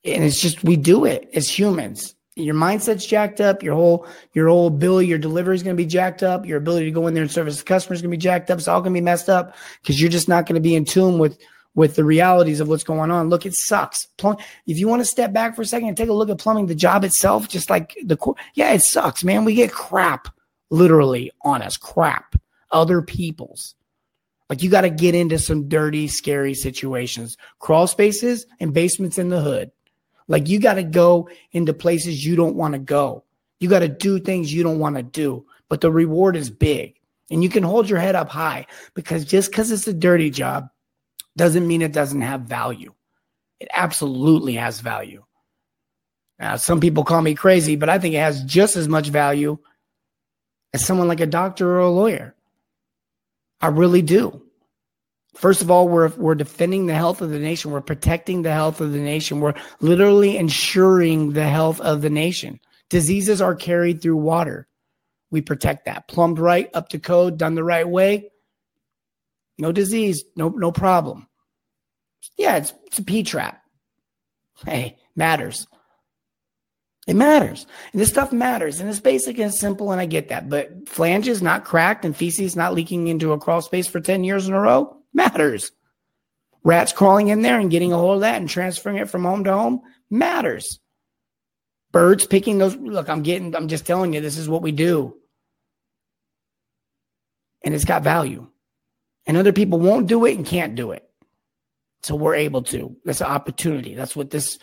And 0.05 0.23
it's 0.23 0.39
just 0.39 0.63
we 0.63 0.77
do 0.77 1.05
it 1.05 1.29
as 1.33 1.49
humans. 1.49 2.15
Your 2.37 2.55
mindset's 2.55 3.05
jacked 3.05 3.39
up, 3.39 3.63
your 3.63 3.75
whole 3.75 4.07
your 4.33 4.49
whole 4.49 4.67
ability, 4.67 5.07
your 5.07 5.17
delivery 5.17 5.55
is 5.55 5.63
gonna 5.63 5.75
be 5.75 5.85
jacked 5.85 6.21
up, 6.21 6.45
your 6.45 6.57
ability 6.57 6.85
to 6.85 6.91
go 6.91 7.07
in 7.07 7.13
there 7.13 7.23
and 7.23 7.31
service 7.31 7.57
the 7.57 7.63
customer 7.63 7.95
is 7.95 8.01
gonna 8.01 8.11
be 8.11 8.17
jacked 8.17 8.51
up. 8.51 8.57
It's 8.57 8.67
all 8.67 8.81
gonna 8.81 8.93
be 8.93 9.01
messed 9.01 9.29
up 9.29 9.55
because 9.81 9.99
you're 9.99 10.09
just 10.09 10.29
not 10.29 10.45
gonna 10.45 10.59
be 10.59 10.75
in 10.75 10.85
tune 10.85 11.17
with 11.17 11.37
with 11.75 11.95
the 11.95 12.03
realities 12.03 12.61
of 12.61 12.69
what's 12.69 12.83
going 12.83 13.11
on. 13.11 13.29
Look, 13.29 13.45
it 13.45 13.53
sucks. 13.53 14.07
If 14.65 14.79
you 14.79 14.87
want 14.87 15.01
to 15.01 15.05
step 15.05 15.33
back 15.33 15.55
for 15.55 15.61
a 15.61 15.65
second 15.65 15.89
and 15.89 15.97
take 15.97 16.09
a 16.09 16.13
look 16.13 16.29
at 16.29 16.39
plumbing, 16.39 16.65
the 16.65 16.75
job 16.75 17.03
itself, 17.03 17.47
just 17.49 17.69
like 17.69 17.95
the 18.03 18.17
core, 18.17 18.35
yeah, 18.53 18.71
it 18.71 18.81
sucks, 18.81 19.23
man. 19.23 19.45
We 19.45 19.53
get 19.53 19.71
crap 19.71 20.29
literally 20.69 21.31
on 21.41 21.61
us, 21.61 21.77
crap, 21.77 22.35
other 22.71 23.01
people's. 23.01 23.75
Like 24.49 24.63
you 24.63 24.69
got 24.69 24.81
to 24.81 24.89
get 24.89 25.15
into 25.15 25.37
some 25.37 25.67
dirty, 25.67 26.07
scary 26.07 26.53
situations, 26.53 27.35
crawl 27.59 27.87
spaces 27.87 28.45
and 28.59 28.73
basements 28.73 29.17
in 29.17 29.29
the 29.29 29.41
hood. 29.41 29.71
Like 30.27 30.47
you 30.47 30.59
got 30.59 30.75
to 30.75 30.83
go 30.83 31.29
into 31.51 31.73
places 31.73 32.25
you 32.25 32.35
don't 32.35 32.55
want 32.55 32.73
to 32.73 32.79
go. 32.79 33.23
You 33.59 33.69
got 33.69 33.79
to 33.79 33.87
do 33.87 34.19
things 34.19 34.53
you 34.53 34.63
don't 34.63 34.79
want 34.79 34.95
to 34.97 35.03
do, 35.03 35.45
but 35.67 35.81
the 35.81 35.91
reward 35.91 36.35
is 36.35 36.49
big. 36.49 36.99
And 37.31 37.41
you 37.41 37.49
can 37.49 37.63
hold 37.63 37.89
your 37.89 37.99
head 37.99 38.15
up 38.15 38.29
high 38.29 38.67
because 38.93 39.25
just 39.25 39.49
because 39.49 39.71
it's 39.71 39.87
a 39.87 39.93
dirty 39.93 40.29
job 40.29 40.69
doesn't 41.37 41.67
mean 41.67 41.81
it 41.81 41.93
doesn't 41.93 42.21
have 42.21 42.41
value. 42.41 42.93
It 43.59 43.69
absolutely 43.73 44.55
has 44.55 44.79
value. 44.79 45.23
Now, 46.39 46.57
some 46.57 46.79
people 46.79 47.03
call 47.03 47.21
me 47.21 47.35
crazy, 47.35 47.75
but 47.75 47.89
I 47.89 47.99
think 47.99 48.15
it 48.15 48.19
has 48.19 48.43
just 48.43 48.75
as 48.75 48.87
much 48.87 49.07
value 49.07 49.57
as 50.73 50.85
someone 50.85 51.07
like 51.07 51.21
a 51.21 51.25
doctor 51.25 51.69
or 51.71 51.79
a 51.79 51.89
lawyer. 51.89 52.35
I 53.61 53.67
really 53.67 54.01
do. 54.01 54.41
First 55.35 55.61
of 55.61 55.69
all, 55.69 55.87
we're 55.87 56.09
we're 56.09 56.35
defending 56.35 56.85
the 56.85 56.93
health 56.93 57.21
of 57.21 57.29
the 57.29 57.39
nation. 57.39 57.71
We're 57.71 57.81
protecting 57.81 58.41
the 58.41 58.51
health 58.53 58.79
of 58.79 58.91
the 58.91 58.99
nation. 58.99 59.41
We're 59.41 59.55
literally 59.79 60.37
ensuring 60.37 61.33
the 61.33 61.47
health 61.47 61.81
of 61.81 62.01
the 62.01 62.09
nation. 62.09 62.59
Diseases 62.89 63.41
are 63.41 63.55
carried 63.55 64.01
through 64.01 64.17
water. 64.17 64.67
We 65.31 65.41
protect 65.41 65.85
that. 65.85 66.07
Plumbed 66.07 66.39
right, 66.39 66.69
up 66.73 66.89
to 66.89 66.99
code, 66.99 67.37
done 67.37 67.55
the 67.55 67.63
right 67.63 67.87
way. 67.87 68.29
No 69.57 69.71
disease, 69.71 70.23
no 70.35 70.49
no 70.49 70.71
problem. 70.71 71.27
Yeah, 72.37 72.57
it's 72.57 72.73
it's 72.85 72.99
a 72.99 73.03
P 73.03 73.23
trap. 73.23 73.61
Hey, 74.65 74.97
matters. 75.15 75.67
It 77.07 77.15
matters. 77.15 77.67
And 77.91 78.01
this 78.01 78.09
stuff 78.09 78.31
matters. 78.33 78.79
And 78.79 78.89
it's 78.89 78.99
basic 78.99 79.37
and 79.37 79.53
simple, 79.53 79.91
and 79.91 80.01
I 80.01 80.07
get 80.07 80.29
that. 80.29 80.49
But 80.49 80.89
flanges 80.89 81.41
not 81.41 81.63
cracked 81.63 82.03
and 82.03 82.15
feces 82.15 82.55
not 82.55 82.73
leaking 82.73 83.07
into 83.07 83.31
a 83.31 83.39
crawl 83.39 83.61
space 83.61 83.87
for 83.87 83.99
10 83.99 84.23
years 84.23 84.47
in 84.47 84.55
a 84.55 84.59
row 84.59 84.97
matters. 85.13 85.71
Rats 86.63 86.93
crawling 86.93 87.27
in 87.27 87.43
there 87.43 87.59
and 87.59 87.69
getting 87.69 87.93
a 87.93 87.97
hold 87.97 88.15
of 88.15 88.21
that 88.21 88.41
and 88.41 88.49
transferring 88.49 88.97
it 88.97 89.09
from 89.09 89.23
home 89.23 89.43
to 89.43 89.53
home 89.53 89.81
matters. 90.09 90.79
Birds 91.91 92.25
picking 92.25 92.57
those. 92.57 92.75
Look, 92.75 93.07
I'm 93.07 93.21
getting, 93.21 93.55
I'm 93.55 93.67
just 93.67 93.85
telling 93.85 94.13
you, 94.13 94.21
this 94.21 94.39
is 94.39 94.49
what 94.49 94.63
we 94.63 94.71
do. 94.71 95.15
And 97.63 97.75
it's 97.75 97.85
got 97.85 98.03
value 98.03 98.47
and 99.27 99.37
other 99.37 99.53
people 99.53 99.79
won't 99.79 100.07
do 100.07 100.25
it 100.25 100.37
and 100.37 100.45
can't 100.45 100.75
do 100.75 100.91
it. 100.91 101.07
So 102.03 102.15
we're 102.15 102.35
able 102.35 102.61
to. 102.63 102.95
That's 103.05 103.21
an 103.21 103.27
opportunity. 103.27 103.95
That's 103.95 104.15
what 104.15 104.29
this. 104.29 104.59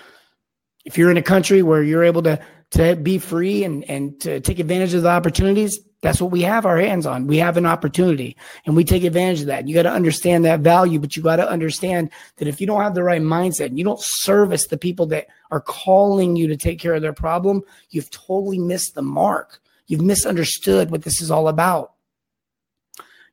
If 0.84 0.98
you're 0.98 1.10
in 1.10 1.16
a 1.16 1.22
country 1.22 1.62
where 1.62 1.82
you're 1.82 2.04
able 2.04 2.22
to 2.22 2.40
to 2.72 2.96
be 2.96 3.18
free 3.18 3.64
and 3.64 3.84
and 3.84 4.20
to 4.20 4.40
take 4.40 4.58
advantage 4.58 4.94
of 4.94 5.02
the 5.02 5.08
opportunities, 5.08 5.80
that's 6.02 6.20
what 6.20 6.32
we 6.32 6.42
have 6.42 6.66
our 6.66 6.78
hands 6.78 7.06
on. 7.06 7.26
We 7.26 7.38
have 7.38 7.56
an 7.56 7.66
opportunity, 7.66 8.36
and 8.66 8.74
we 8.76 8.84
take 8.84 9.04
advantage 9.04 9.40
of 9.40 9.46
that. 9.46 9.68
You 9.68 9.74
got 9.74 9.82
to 9.82 9.92
understand 9.92 10.44
that 10.44 10.60
value, 10.60 10.98
but 10.98 11.16
you 11.16 11.22
got 11.22 11.36
to 11.36 11.48
understand 11.48 12.10
that 12.36 12.48
if 12.48 12.60
you 12.60 12.66
don't 12.66 12.82
have 12.82 12.94
the 12.94 13.04
right 13.04 13.22
mindset, 13.22 13.66
and 13.66 13.78
you 13.78 13.84
don't 13.84 14.00
service 14.00 14.66
the 14.66 14.78
people 14.78 15.06
that 15.06 15.28
are 15.50 15.60
calling 15.60 16.34
you 16.34 16.48
to 16.48 16.56
take 16.56 16.80
care 16.80 16.94
of 16.94 17.02
their 17.02 17.12
problem, 17.12 17.62
you've 17.90 18.10
totally 18.10 18.58
missed 18.58 18.94
the 18.94 19.02
mark. 19.02 19.60
You've 19.86 20.00
misunderstood 20.00 20.90
what 20.90 21.02
this 21.02 21.20
is 21.20 21.30
all 21.30 21.48
about. 21.48 21.92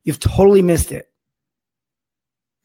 You've 0.03 0.19
totally 0.19 0.61
missed 0.61 0.91
it. 0.91 1.08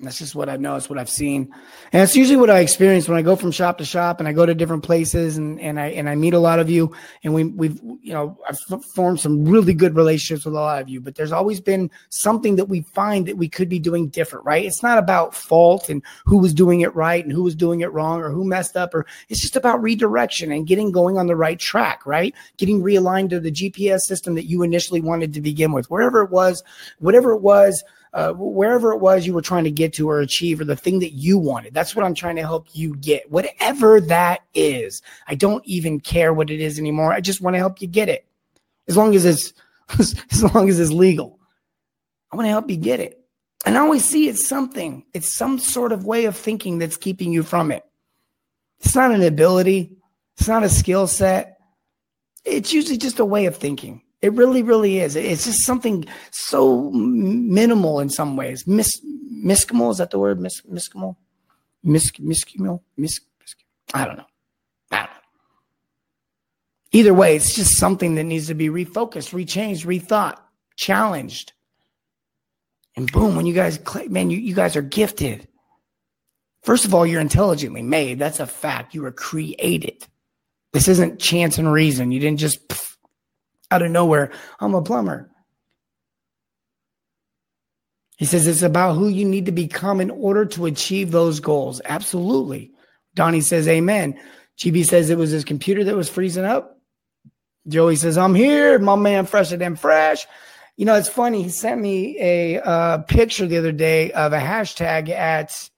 That's 0.01 0.19
just 0.19 0.35
what 0.35 0.49
I 0.49 0.57
know. 0.57 0.75
It's 0.75 0.91
what 0.91 0.99
I've 0.99 1.09
seen, 1.09 1.55
and 1.93 2.03
it's 2.03 2.17
usually 2.17 2.37
what 2.37 2.51
I 2.51 2.59
experience 2.59 3.09
when 3.09 3.17
I 3.17 3.23
go 3.23 3.37
from 3.37 3.53
shop 3.53 3.79
to 3.79 3.85
shop 3.85 4.19
and 4.19 4.29
I 4.29 4.33
go 4.33 4.45
to 4.45 4.53
different 4.53 4.83
places 4.83 5.37
and 5.37 5.61
and 5.61 5.79
I 5.79 5.87
and 5.91 6.11
I 6.11 6.17
meet 6.17 6.35
a 6.35 6.41
lot 6.41 6.59
of 6.59 6.69
you 6.69 6.93
and 7.23 7.33
we 7.33 7.45
we've 7.45 7.81
you 8.03 8.13
know 8.13 8.37
I've 8.49 8.59
formed 8.87 9.21
some 9.21 9.45
really 9.45 9.73
good 9.73 9.95
relationships 9.95 10.47
with 10.47 10.55
a 10.55 10.59
lot 10.59 10.83
of 10.83 10.89
you. 10.89 11.01
But 11.01 11.15
there's 11.15 11.31
always 11.31 11.61
been 11.61 11.93
something 12.09 12.57
that 12.57 12.65
we 12.65 12.81
find 12.81 13.27
that 13.27 13.37
we 13.37 13.49
could 13.49 13.69
be 13.69 13.79
doing 13.79 14.09
different, 14.09 14.45
right? 14.45 14.65
It's 14.65 14.83
not 14.83 14.99
about 14.99 15.33
fault 15.33 15.89
and 15.89 16.03
who 16.25 16.39
was 16.39 16.53
doing 16.53 16.81
it 16.81 16.93
right 16.97 17.23
and 17.23 17.33
who 17.33 17.45
was 17.45 17.55
doing 17.55 17.81
it 17.81 17.93
wrong 17.93 18.21
or 18.21 18.31
who 18.31 18.45
messed 18.45 18.77
up, 18.77 18.95
or 18.95 19.07
it's 19.29 19.43
just 19.43 19.55
about 19.55 19.81
redirection 19.81 20.51
and 20.51 20.67
getting 20.67 20.91
going 20.91 21.19
on 21.19 21.29
the 21.29 21.37
right 21.37 21.61
track, 21.61 22.05
right? 22.05 22.35
Getting 22.57 22.83
realigned 22.83 23.31
to 23.31 23.39
the 23.39 23.53
GPS 23.53 24.01
system 24.01 24.35
that 24.35 24.47
you 24.47 24.65
initially 24.65 25.01
wanted 25.01 25.33
to 25.35 25.41
begin 25.41 25.71
with, 25.71 25.89
wherever 25.89 26.21
it 26.21 26.31
was, 26.31 26.65
whatever 26.99 27.31
it 27.31 27.43
was 27.43 27.85
uh, 28.15 28.33
wherever 28.33 28.93
it 28.93 28.99
was 28.99 29.27
you 29.27 29.35
were 29.35 29.43
trying 29.43 29.65
to 29.65 29.71
get 29.73 29.93
to 29.93 30.09
or 30.09 30.21
achieve 30.21 30.61
or 30.61 30.65
the 30.65 30.77
thing 30.77 31.01
that 31.01 31.11
you 31.11 31.37
wanted. 31.37 31.75
That's 31.75 31.97
what 31.97 32.05
I'm 32.05 32.15
trying 32.15 32.37
to 32.37 32.43
help 32.43 32.69
you 32.73 32.95
get, 32.97 33.31
whatever 33.31 34.01
that 34.03 34.43
is. 34.55 35.03
I 35.27 35.35
don't 35.35 35.67
even 35.67 35.99
care 35.99 36.33
what 36.33 36.49
it 36.49 36.61
is 36.61 36.79
anymore. 36.79 37.13
I 37.13 37.21
just 37.21 37.41
want 37.41 37.55
to 37.55 37.59
help 37.59 37.83
you 37.83 37.89
get 37.89 38.09
it. 38.09 38.25
As 38.87 38.97
long 38.97 39.17
as 39.17 39.25
it's, 39.25 39.53
as 39.99 40.55
long 40.55 40.69
as 40.69 40.79
it's 40.79 40.93
legal. 40.93 41.41
I 42.33 42.37
want 42.37 42.47
to 42.47 42.51
help 42.51 42.71
you 42.71 42.77
get 42.77 43.01
it. 43.01 43.21
And 43.67 43.77
I 43.77 43.81
always 43.81 44.05
see 44.05 44.29
it's 44.29 44.47
something, 44.47 45.05
it's 45.13 45.33
some 45.33 45.59
sort 45.59 45.91
of 45.91 46.05
way 46.05 46.27
of 46.27 46.37
thinking 46.37 46.79
that's 46.79 46.97
keeping 46.97 47.33
you 47.33 47.43
from 47.43 47.73
it. 47.73 47.83
It's 48.79 48.95
not 48.95 49.11
an 49.11 49.23
ability, 49.23 49.97
it's 50.37 50.47
not 50.47 50.63
a 50.63 50.69
skill 50.69 51.09
set. 51.09 51.59
It's 52.45 52.73
usually 52.73 52.99
just 52.99 53.19
a 53.19 53.25
way 53.25 53.47
of 53.47 53.57
thinking. 53.57 54.03
It 54.25 54.33
really, 54.33 54.63
really 54.63 55.01
is. 55.01 55.17
It's 55.17 55.45
just 55.45 55.67
something 55.67 56.07
so 56.31 56.91
minimal 56.93 58.01
in 58.01 58.09
some 58.09 58.39
ways. 58.39 58.67
Mis 58.67 58.99
miscimal 59.31 59.91
is 59.91 59.99
that 59.99 60.13
the 60.13 60.19
word? 60.19 60.41
Mis 60.41 60.63
miscimal, 60.63 61.17
mis 61.83 62.11
miscimal, 62.13 62.81
mis. 62.97 63.21
I 63.93 64.07
don't 64.07 64.17
know. 64.17 64.25
I 64.91 64.97
don't 65.01 65.11
know. 65.11 65.21
Either 66.93 67.13
way, 67.13 67.37
it's 67.37 67.55
just 67.55 67.77
something 67.77 68.15
that 68.15 68.25
needs 68.25 68.47
to 68.47 68.55
be 68.55 68.71
refocused, 68.71 69.35
rechanged, 69.35 69.85
rethought, 69.85 70.39
challenged. 70.75 71.53
And 72.97 73.13
boom, 73.13 73.37
when 73.37 73.45
you 73.45 73.53
guys, 73.53 73.79
man, 74.09 74.31
you, 74.31 74.39
you 74.39 74.55
guys 74.55 74.75
are 74.75 74.81
gifted. 74.81 75.47
First 76.63 76.87
of 76.87 76.95
all, 76.95 77.05
you're 77.05 77.21
intelligently 77.21 77.83
made. 77.83 78.19
That's 78.19 78.41
a 78.41 78.47
fact. 78.47 78.95
You 78.95 79.03
were 79.03 79.13
created. 79.13 80.07
This 80.73 80.89
isn't 80.89 81.21
chance 81.21 81.59
and 81.59 81.71
reason. 81.71 82.11
You 82.11 82.21
didn't 82.21 82.41
just 82.41 82.67
pff, 82.69 82.94
out 83.75 83.83
of 83.83 83.91
nowhere. 83.91 84.31
I'm 84.61 84.75
a 84.75 84.83
plumber. 84.83 85.31
He 88.17 88.25
says 88.25 88.47
it's 88.47 88.63
about 88.63 88.95
who 88.95 89.09
you 89.09 89.25
need 89.25 89.47
to 89.47 89.53
become 89.53 90.01
in 90.01 90.11
order 90.11 90.47
to 90.47 90.67
achieve 90.67 91.11
those 91.11 91.41
goals. 91.41 91.81
Absolutely. 91.85 92.71
Donnie 93.15 93.41
says, 93.41 93.67
Amen. 93.67 94.19
GB 94.59 94.87
says 94.87 95.11
it 95.11 95.19
was 95.19 95.31
his 95.31 95.45
computer 95.45 95.83
that 95.85 95.97
was 95.97 96.09
freezing 96.09 96.45
up. 96.45 96.79
Joey 97.67 97.97
says, 97.97 98.17
I'm 98.17 98.35
here. 98.35 98.79
My 98.79 98.95
man, 98.95 99.27
fresher 99.27 99.57
than 99.57 99.75
fresh. 99.75 100.27
You 100.77 100.85
know, 100.85 100.95
it's 100.95 101.09
funny. 101.09 101.43
He 101.43 101.49
sent 101.49 101.81
me 101.81 102.17
a 102.21 102.61
uh, 102.61 102.99
picture 102.99 103.47
the 103.47 103.59
other 103.59 103.73
day 103.73 104.13
of 104.13 104.33
a 104.33 104.39
hashtag 104.39 105.09
at, 105.09 105.71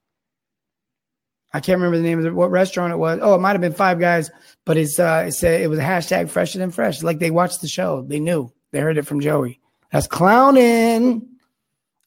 I 1.52 1.60
can't 1.60 1.78
remember 1.78 1.96
the 1.96 2.02
name 2.02 2.18
of 2.18 2.24
the, 2.24 2.34
what 2.34 2.50
restaurant 2.50 2.92
it 2.92 2.96
was. 2.96 3.18
Oh, 3.22 3.34
it 3.34 3.40
might 3.40 3.52
have 3.52 3.60
been 3.60 3.72
Five 3.72 3.98
Guys 3.98 4.30
but 4.66 4.76
it's 4.76 4.98
uh, 4.98 5.24
it 5.28 5.32
said 5.32 5.62
it 5.62 5.70
was 5.70 5.78
a 5.78 5.82
hashtag 5.82 6.28
fresher 6.28 6.58
than 6.58 6.70
fresh. 6.70 7.02
Like 7.02 7.20
they 7.20 7.30
watched 7.30 7.62
the 7.62 7.68
show, 7.68 8.02
they 8.02 8.20
knew 8.20 8.52
they 8.72 8.80
heard 8.80 8.98
it 8.98 9.06
from 9.06 9.20
Joey. 9.20 9.60
That's 9.92 10.08
clowning, 10.08 11.26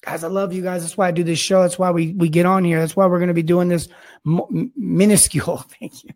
guys. 0.02 0.24
I 0.24 0.28
love 0.28 0.54
you 0.54 0.62
guys. 0.62 0.84
That's 0.84 0.98
why 0.98 1.08
I 1.08 1.12
do 1.12 1.24
this 1.24 1.40
show. 1.40 1.64
That's 1.64 1.80
why 1.80 1.90
we 1.90 2.14
we 2.14 2.30
get 2.30 2.46
on 2.46 2.64
here. 2.64 2.80
That's 2.80 2.96
why 2.96 3.08
we're 3.08 3.18
going 3.18 3.30
to 3.30 3.34
be 3.34 3.42
doing 3.42 3.70
this 3.70 3.88
m- 4.28 4.72
minuscule. 4.76 5.58
Thank 5.80 6.04
you. 6.04 6.12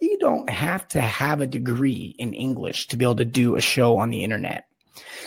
You 0.00 0.18
don't 0.18 0.50
have 0.50 0.88
to 0.88 1.00
have 1.00 1.40
a 1.40 1.46
degree 1.46 2.14
in 2.18 2.34
English 2.34 2.88
to 2.88 2.96
be 2.96 3.04
able 3.04 3.16
to 3.16 3.24
do 3.24 3.56
a 3.56 3.60
show 3.60 3.98
on 3.98 4.10
the 4.10 4.24
internet. 4.24 4.66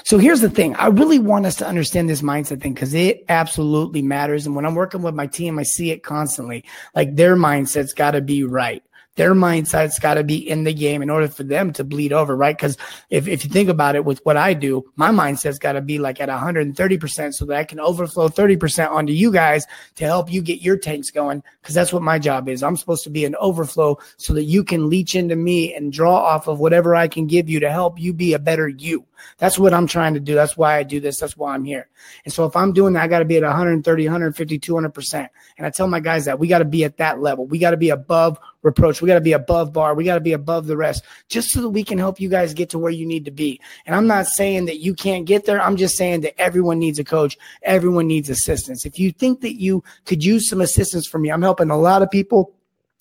So 0.04 0.18
here's 0.18 0.42
the 0.42 0.50
thing. 0.50 0.76
I 0.76 0.88
really 0.88 1.20
want 1.20 1.46
us 1.46 1.56
to 1.58 1.68
understand 1.68 2.10
this 2.10 2.22
mindset 2.22 2.62
thing 2.62 2.74
because 2.74 2.94
it 2.94 3.26
absolutely 3.30 4.02
matters. 4.02 4.46
And 4.46 4.56
when 4.56 4.66
I'm 4.66 4.76
working 4.76 5.02
with 5.02 5.16
my 5.16 5.28
team, 5.28 5.60
I 5.60 5.64
see 5.64 5.92
it 5.92 6.04
constantly. 6.04 6.64
Like 6.96 7.16
their 7.16 7.36
mindset's 7.36 7.94
got 7.94 8.12
to 8.12 8.22
be 8.22 8.44
right 8.44 8.84
their 9.18 9.34
mindset's 9.34 10.00
got 10.00 10.14
to 10.14 10.24
be 10.24 10.38
in 10.38 10.64
the 10.64 10.74
game 10.74 11.02
in 11.02 11.10
order 11.10 11.28
for 11.28 11.44
them 11.44 11.74
to 11.74 11.84
bleed 11.84 12.14
over, 12.14 12.36
right? 12.36 12.56
Because 12.56 12.78
if, 13.10 13.28
if 13.28 13.44
you 13.44 13.50
think 13.50 13.68
about 13.68 13.96
it 13.96 14.06
with 14.06 14.24
what 14.24 14.38
I 14.38 14.54
do, 14.54 14.86
my 14.96 15.10
mindset's 15.10 15.60
got 15.60 15.74
to 15.74 15.82
be 15.82 15.98
like 15.98 16.22
at 16.22 16.30
130% 16.30 17.34
so 17.34 17.46
that 17.46 17.58
I 17.58 17.64
can 17.64 17.80
overflow 17.80 18.30
30% 18.30 18.90
onto 18.90 19.14
you 19.14 19.32
guys 19.32 19.66
to 19.96 20.06
help 20.06 20.32
you 20.32 20.42
get 20.42 20.62
your 20.62 20.78
tanks 20.78 21.12
going. 21.12 21.44
Because 21.62 21.76
that's 21.76 21.92
what 21.92 22.04
my 22.04 22.20
job 22.20 22.48
is. 22.48 22.64
I'm 22.64 22.78
supposed 22.78 23.04
to 23.04 23.10
be 23.10 23.26
an 23.26 23.36
overflow 23.40 23.98
so 24.18 24.34
that 24.34 24.44
you 24.44 24.64
can 24.64 24.90
leach 24.90 25.16
into 25.16 25.36
me 25.36 25.74
and 25.74 25.92
draw 25.92 26.16
off 26.16 26.48
of 26.48 26.60
whatever 26.60 26.96
I 26.96 27.08
can 27.08 27.26
give 27.26 27.50
you 27.50 27.60
to 27.60 27.72
help 27.72 28.00
you 28.00 28.14
be 28.14 28.34
a 28.34 28.40
better 28.40 28.70
you. 28.70 29.04
That's 29.38 29.60
what 29.60 29.74
I'm 29.74 29.88
trying 29.88 30.14
to 30.14 30.20
do. 30.20 30.36
That's 30.36 30.58
why 30.58 30.78
I 30.78 30.84
do 30.84 31.00
this. 31.00 31.20
That's 31.20 31.38
why 31.38 31.54
I'm 31.54 31.64
here. 31.64 31.90
And 32.26 32.34
so 32.34 32.46
if 32.46 32.56
I'm 32.56 32.74
doing 32.74 32.94
that, 32.94 33.04
I 33.04 33.08
got 33.08 33.20
to 33.20 33.26
be 33.26 33.38
at 33.38 33.44
130, 33.44 34.06
150, 34.06 34.60
200%. 34.60 35.30
And 35.58 35.68
I 35.68 35.70
tell 35.70 35.88
my 35.88 36.00
guys 36.00 36.26
that 36.26 36.40
we 36.40 36.48
got 36.48 36.60
to 36.60 36.66
be 36.66 36.84
at 36.84 36.98
that 36.98 37.22
level. 37.22 37.46
We 37.46 37.60
got 37.60 37.72
to 37.72 37.78
be 37.78 37.90
above 37.90 38.40
reproach. 38.64 39.02
We 39.02 39.08
got 39.08 39.16
to 39.16 39.22
be 39.22 39.34
above 39.34 39.74
bar. 39.74 39.96
We 39.96 40.04
got 40.04 40.16
to 40.16 40.22
be 40.22 40.34
above 40.34 40.68
the 40.68 40.78
rest 40.78 41.04
just 41.30 41.50
so 41.50 41.62
that 41.62 41.70
we 41.70 41.84
can 41.84 41.98
help 41.98 42.20
you 42.20 42.30
guys 42.30 42.54
get 42.54 42.70
to 42.72 42.80
where 42.80 42.92
you 42.92 43.06
need 43.06 43.26
to 43.26 43.32
be. 43.32 43.60
And 43.86 43.96
I'm 43.96 44.08
not 44.08 44.28
saying 44.28 44.66
that 44.66 44.80
you 44.80 44.94
can't 44.94 45.26
get 45.26 45.46
there. 45.46 45.62
I'm 45.62 45.78
just 45.78 45.98
saying 45.98 46.22
that 46.22 46.40
everyone 46.40 46.80
needs 46.80 47.00
a 47.00 47.04
coach. 47.04 47.38
Everyone 47.64 48.08
needs 48.08 48.30
assistance. 48.30 48.86
If 48.86 49.00
you 49.00 49.12
think 49.12 49.42
that 49.42 49.60
you 49.60 49.84
could 50.06 50.24
use 50.24 50.50
some 50.50 50.62
assistance 50.62 51.08
from 51.08 51.22
me, 51.22 51.32
I'm 51.32 51.42
helping 51.42 51.70
a 51.70 51.78
lot 51.78 52.02
of 52.02 52.12
people 52.12 52.54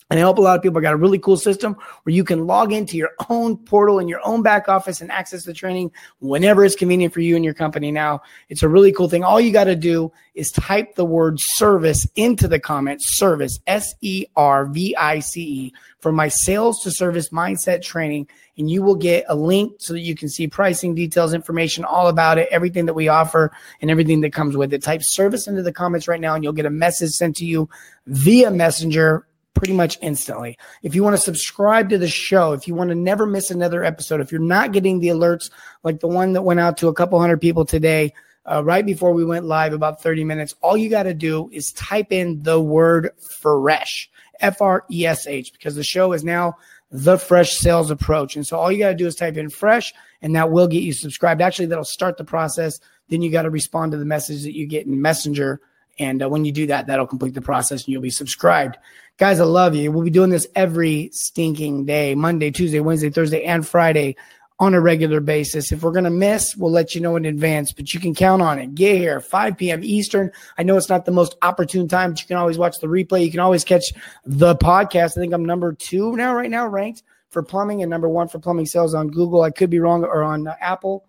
and 0.08 0.18
I 0.18 0.20
help 0.20 0.38
a 0.38 0.40
lot 0.40 0.56
of 0.56 0.62
people. 0.62 0.78
I 0.78 0.82
got 0.82 0.94
a 0.94 0.98
really 0.98 1.18
cool 1.18 1.36
system 1.36 1.74
where 2.04 2.14
you 2.14 2.22
can 2.22 2.46
log 2.46 2.72
into 2.72 2.96
your 2.96 3.10
own 3.28 3.56
portal 3.56 3.98
in 3.98 4.06
your 4.06 4.20
own 4.24 4.42
back 4.42 4.68
office 4.68 5.00
and 5.00 5.10
access 5.10 5.44
the 5.44 5.52
training 5.52 5.90
whenever 6.20 6.64
it's 6.64 6.76
convenient 6.76 7.12
for 7.12 7.20
you 7.20 7.34
and 7.34 7.44
your 7.44 7.54
company. 7.54 7.90
Now, 7.90 8.22
it's 8.48 8.62
a 8.62 8.68
really 8.68 8.92
cool 8.92 9.08
thing. 9.08 9.24
All 9.24 9.40
you 9.40 9.52
got 9.52 9.64
to 9.64 9.74
do 9.74 10.12
is 10.34 10.52
type 10.52 10.94
the 10.94 11.04
word 11.04 11.38
service 11.40 12.06
into 12.14 12.46
the 12.46 12.60
comments, 12.60 13.18
service, 13.18 13.58
S 13.66 13.94
E 14.00 14.26
R 14.36 14.66
V 14.66 14.94
I 14.94 15.18
C 15.18 15.42
E, 15.42 15.74
for 15.98 16.12
my 16.12 16.28
sales 16.28 16.82
to 16.82 16.92
service 16.92 17.30
mindset 17.30 17.82
training. 17.82 18.28
And 18.58 18.70
you 18.70 18.82
will 18.82 18.94
get 18.94 19.24
a 19.28 19.34
link 19.34 19.74
so 19.80 19.92
that 19.92 20.00
you 20.00 20.14
can 20.14 20.28
see 20.28 20.46
pricing 20.46 20.94
details, 20.94 21.34
information, 21.34 21.84
all 21.84 22.06
about 22.06 22.38
it, 22.38 22.48
everything 22.52 22.86
that 22.86 22.94
we 22.94 23.08
offer, 23.08 23.52
and 23.82 23.90
everything 23.90 24.20
that 24.20 24.32
comes 24.32 24.56
with 24.56 24.72
it. 24.72 24.82
Type 24.82 25.02
service 25.02 25.48
into 25.48 25.62
the 25.62 25.72
comments 25.72 26.06
right 26.06 26.20
now, 26.20 26.34
and 26.34 26.44
you'll 26.44 26.52
get 26.52 26.64
a 26.64 26.70
message 26.70 27.10
sent 27.10 27.36
to 27.36 27.44
you 27.44 27.68
via 28.06 28.50
Messenger 28.50 29.26
pretty 29.56 29.72
much 29.72 29.98
instantly. 30.02 30.56
If 30.82 30.94
you 30.94 31.02
want 31.02 31.16
to 31.16 31.22
subscribe 31.22 31.88
to 31.88 31.98
the 31.98 32.08
show, 32.08 32.52
if 32.52 32.68
you 32.68 32.74
want 32.74 32.90
to 32.90 32.94
never 32.94 33.26
miss 33.26 33.50
another 33.50 33.82
episode, 33.82 34.20
if 34.20 34.30
you're 34.30 34.40
not 34.40 34.72
getting 34.72 35.00
the 35.00 35.08
alerts 35.08 35.50
like 35.82 35.98
the 35.98 36.06
one 36.06 36.34
that 36.34 36.42
went 36.42 36.60
out 36.60 36.76
to 36.78 36.88
a 36.88 36.94
couple 36.94 37.18
hundred 37.18 37.40
people 37.40 37.64
today, 37.64 38.12
uh, 38.44 38.62
right 38.62 38.86
before 38.86 39.12
we 39.12 39.24
went 39.24 39.46
live, 39.46 39.72
about 39.72 40.02
30 40.02 40.24
minutes, 40.24 40.54
all 40.60 40.76
you 40.76 40.88
got 40.88 41.04
to 41.04 41.14
do 41.14 41.48
is 41.52 41.72
type 41.72 42.12
in 42.12 42.42
the 42.42 42.60
word 42.60 43.10
fresh, 43.18 44.08
F 44.40 44.60
R 44.60 44.84
E 44.90 45.06
S 45.06 45.26
H, 45.26 45.52
because 45.52 45.74
the 45.74 45.82
show 45.82 46.12
is 46.12 46.22
now 46.22 46.54
the 46.90 47.18
fresh 47.18 47.56
sales 47.56 47.90
approach. 47.90 48.36
And 48.36 48.46
so 48.46 48.58
all 48.58 48.70
you 48.70 48.78
got 48.78 48.90
to 48.90 48.94
do 48.94 49.06
is 49.06 49.16
type 49.16 49.36
in 49.36 49.50
fresh, 49.50 49.92
and 50.22 50.36
that 50.36 50.50
will 50.50 50.68
get 50.68 50.82
you 50.82 50.92
subscribed. 50.92 51.40
Actually, 51.40 51.66
that'll 51.66 51.84
start 51.84 52.18
the 52.18 52.24
process. 52.24 52.78
Then 53.08 53.22
you 53.22 53.30
got 53.30 53.42
to 53.42 53.50
respond 53.50 53.92
to 53.92 53.98
the 53.98 54.04
message 54.04 54.42
that 54.42 54.54
you 54.54 54.66
get 54.66 54.86
in 54.86 55.00
Messenger. 55.00 55.60
And 55.98 56.22
uh, 56.22 56.28
when 56.28 56.44
you 56.44 56.52
do 56.52 56.66
that, 56.66 56.86
that'll 56.86 57.06
complete 57.06 57.34
the 57.34 57.40
process 57.40 57.84
and 57.84 57.88
you'll 57.88 58.02
be 58.02 58.10
subscribed. 58.10 58.76
Guys, 59.18 59.40
I 59.40 59.44
love 59.44 59.74
you. 59.74 59.90
We'll 59.90 60.04
be 60.04 60.10
doing 60.10 60.28
this 60.28 60.46
every 60.54 61.08
stinking 61.10 61.86
day 61.86 62.14
Monday, 62.14 62.50
Tuesday, 62.50 62.80
Wednesday, 62.80 63.08
Thursday, 63.08 63.44
and 63.44 63.66
Friday 63.66 64.16
on 64.58 64.74
a 64.74 64.80
regular 64.80 65.20
basis. 65.20 65.72
If 65.72 65.82
we're 65.82 65.92
going 65.92 66.04
to 66.04 66.10
miss, 66.10 66.54
we'll 66.54 66.70
let 66.70 66.94
you 66.94 67.00
know 67.00 67.16
in 67.16 67.24
advance, 67.24 67.72
but 67.72 67.94
you 67.94 68.00
can 68.00 68.14
count 68.14 68.42
on 68.42 68.58
it. 68.58 68.74
Get 68.74 68.98
here, 68.98 69.20
5 69.20 69.56
p.m. 69.56 69.80
Eastern. 69.82 70.32
I 70.58 70.64
know 70.64 70.76
it's 70.76 70.90
not 70.90 71.06
the 71.06 71.12
most 71.12 71.34
opportune 71.40 71.88
time, 71.88 72.10
but 72.10 72.20
you 72.20 72.26
can 72.26 72.36
always 72.36 72.58
watch 72.58 72.78
the 72.78 72.88
replay. 72.88 73.24
You 73.24 73.30
can 73.30 73.40
always 73.40 73.64
catch 73.64 73.84
the 74.26 74.54
podcast. 74.54 75.16
I 75.16 75.20
think 75.22 75.32
I'm 75.32 75.46
number 75.46 75.72
two 75.72 76.14
now, 76.14 76.34
right 76.34 76.50
now, 76.50 76.66
ranked 76.66 77.02
for 77.30 77.42
plumbing 77.42 77.80
and 77.80 77.88
number 77.88 78.10
one 78.10 78.28
for 78.28 78.38
plumbing 78.38 78.66
sales 78.66 78.94
on 78.94 79.08
Google. 79.08 79.40
I 79.40 79.50
could 79.50 79.70
be 79.70 79.80
wrong 79.80 80.04
or 80.04 80.24
on 80.24 80.46
Apple. 80.60 81.06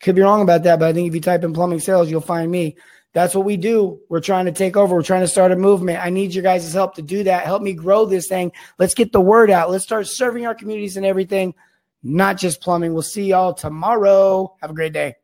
Could 0.00 0.16
be 0.16 0.22
wrong 0.22 0.40
about 0.40 0.62
that, 0.62 0.78
but 0.78 0.88
I 0.88 0.92
think 0.94 1.08
if 1.08 1.14
you 1.14 1.20
type 1.20 1.44
in 1.44 1.52
plumbing 1.52 1.80
sales, 1.80 2.10
you'll 2.10 2.22
find 2.22 2.50
me. 2.50 2.76
That's 3.14 3.34
what 3.34 3.44
we 3.44 3.56
do. 3.56 4.00
We're 4.08 4.20
trying 4.20 4.46
to 4.46 4.52
take 4.52 4.76
over. 4.76 4.94
We're 4.94 5.02
trying 5.02 5.22
to 5.22 5.28
start 5.28 5.52
a 5.52 5.56
movement. 5.56 6.04
I 6.04 6.10
need 6.10 6.34
your 6.34 6.42
guys' 6.42 6.72
help 6.72 6.96
to 6.96 7.02
do 7.02 7.22
that. 7.22 7.44
Help 7.44 7.62
me 7.62 7.72
grow 7.72 8.04
this 8.04 8.26
thing. 8.26 8.52
Let's 8.78 8.92
get 8.92 9.12
the 9.12 9.20
word 9.20 9.50
out. 9.50 9.70
Let's 9.70 9.84
start 9.84 10.08
serving 10.08 10.46
our 10.46 10.54
communities 10.54 10.96
and 10.96 11.06
everything, 11.06 11.54
not 12.02 12.36
just 12.36 12.60
plumbing. 12.60 12.92
We'll 12.92 13.02
see 13.02 13.26
y'all 13.26 13.54
tomorrow. 13.54 14.56
Have 14.60 14.70
a 14.70 14.74
great 14.74 14.92
day. 14.92 15.14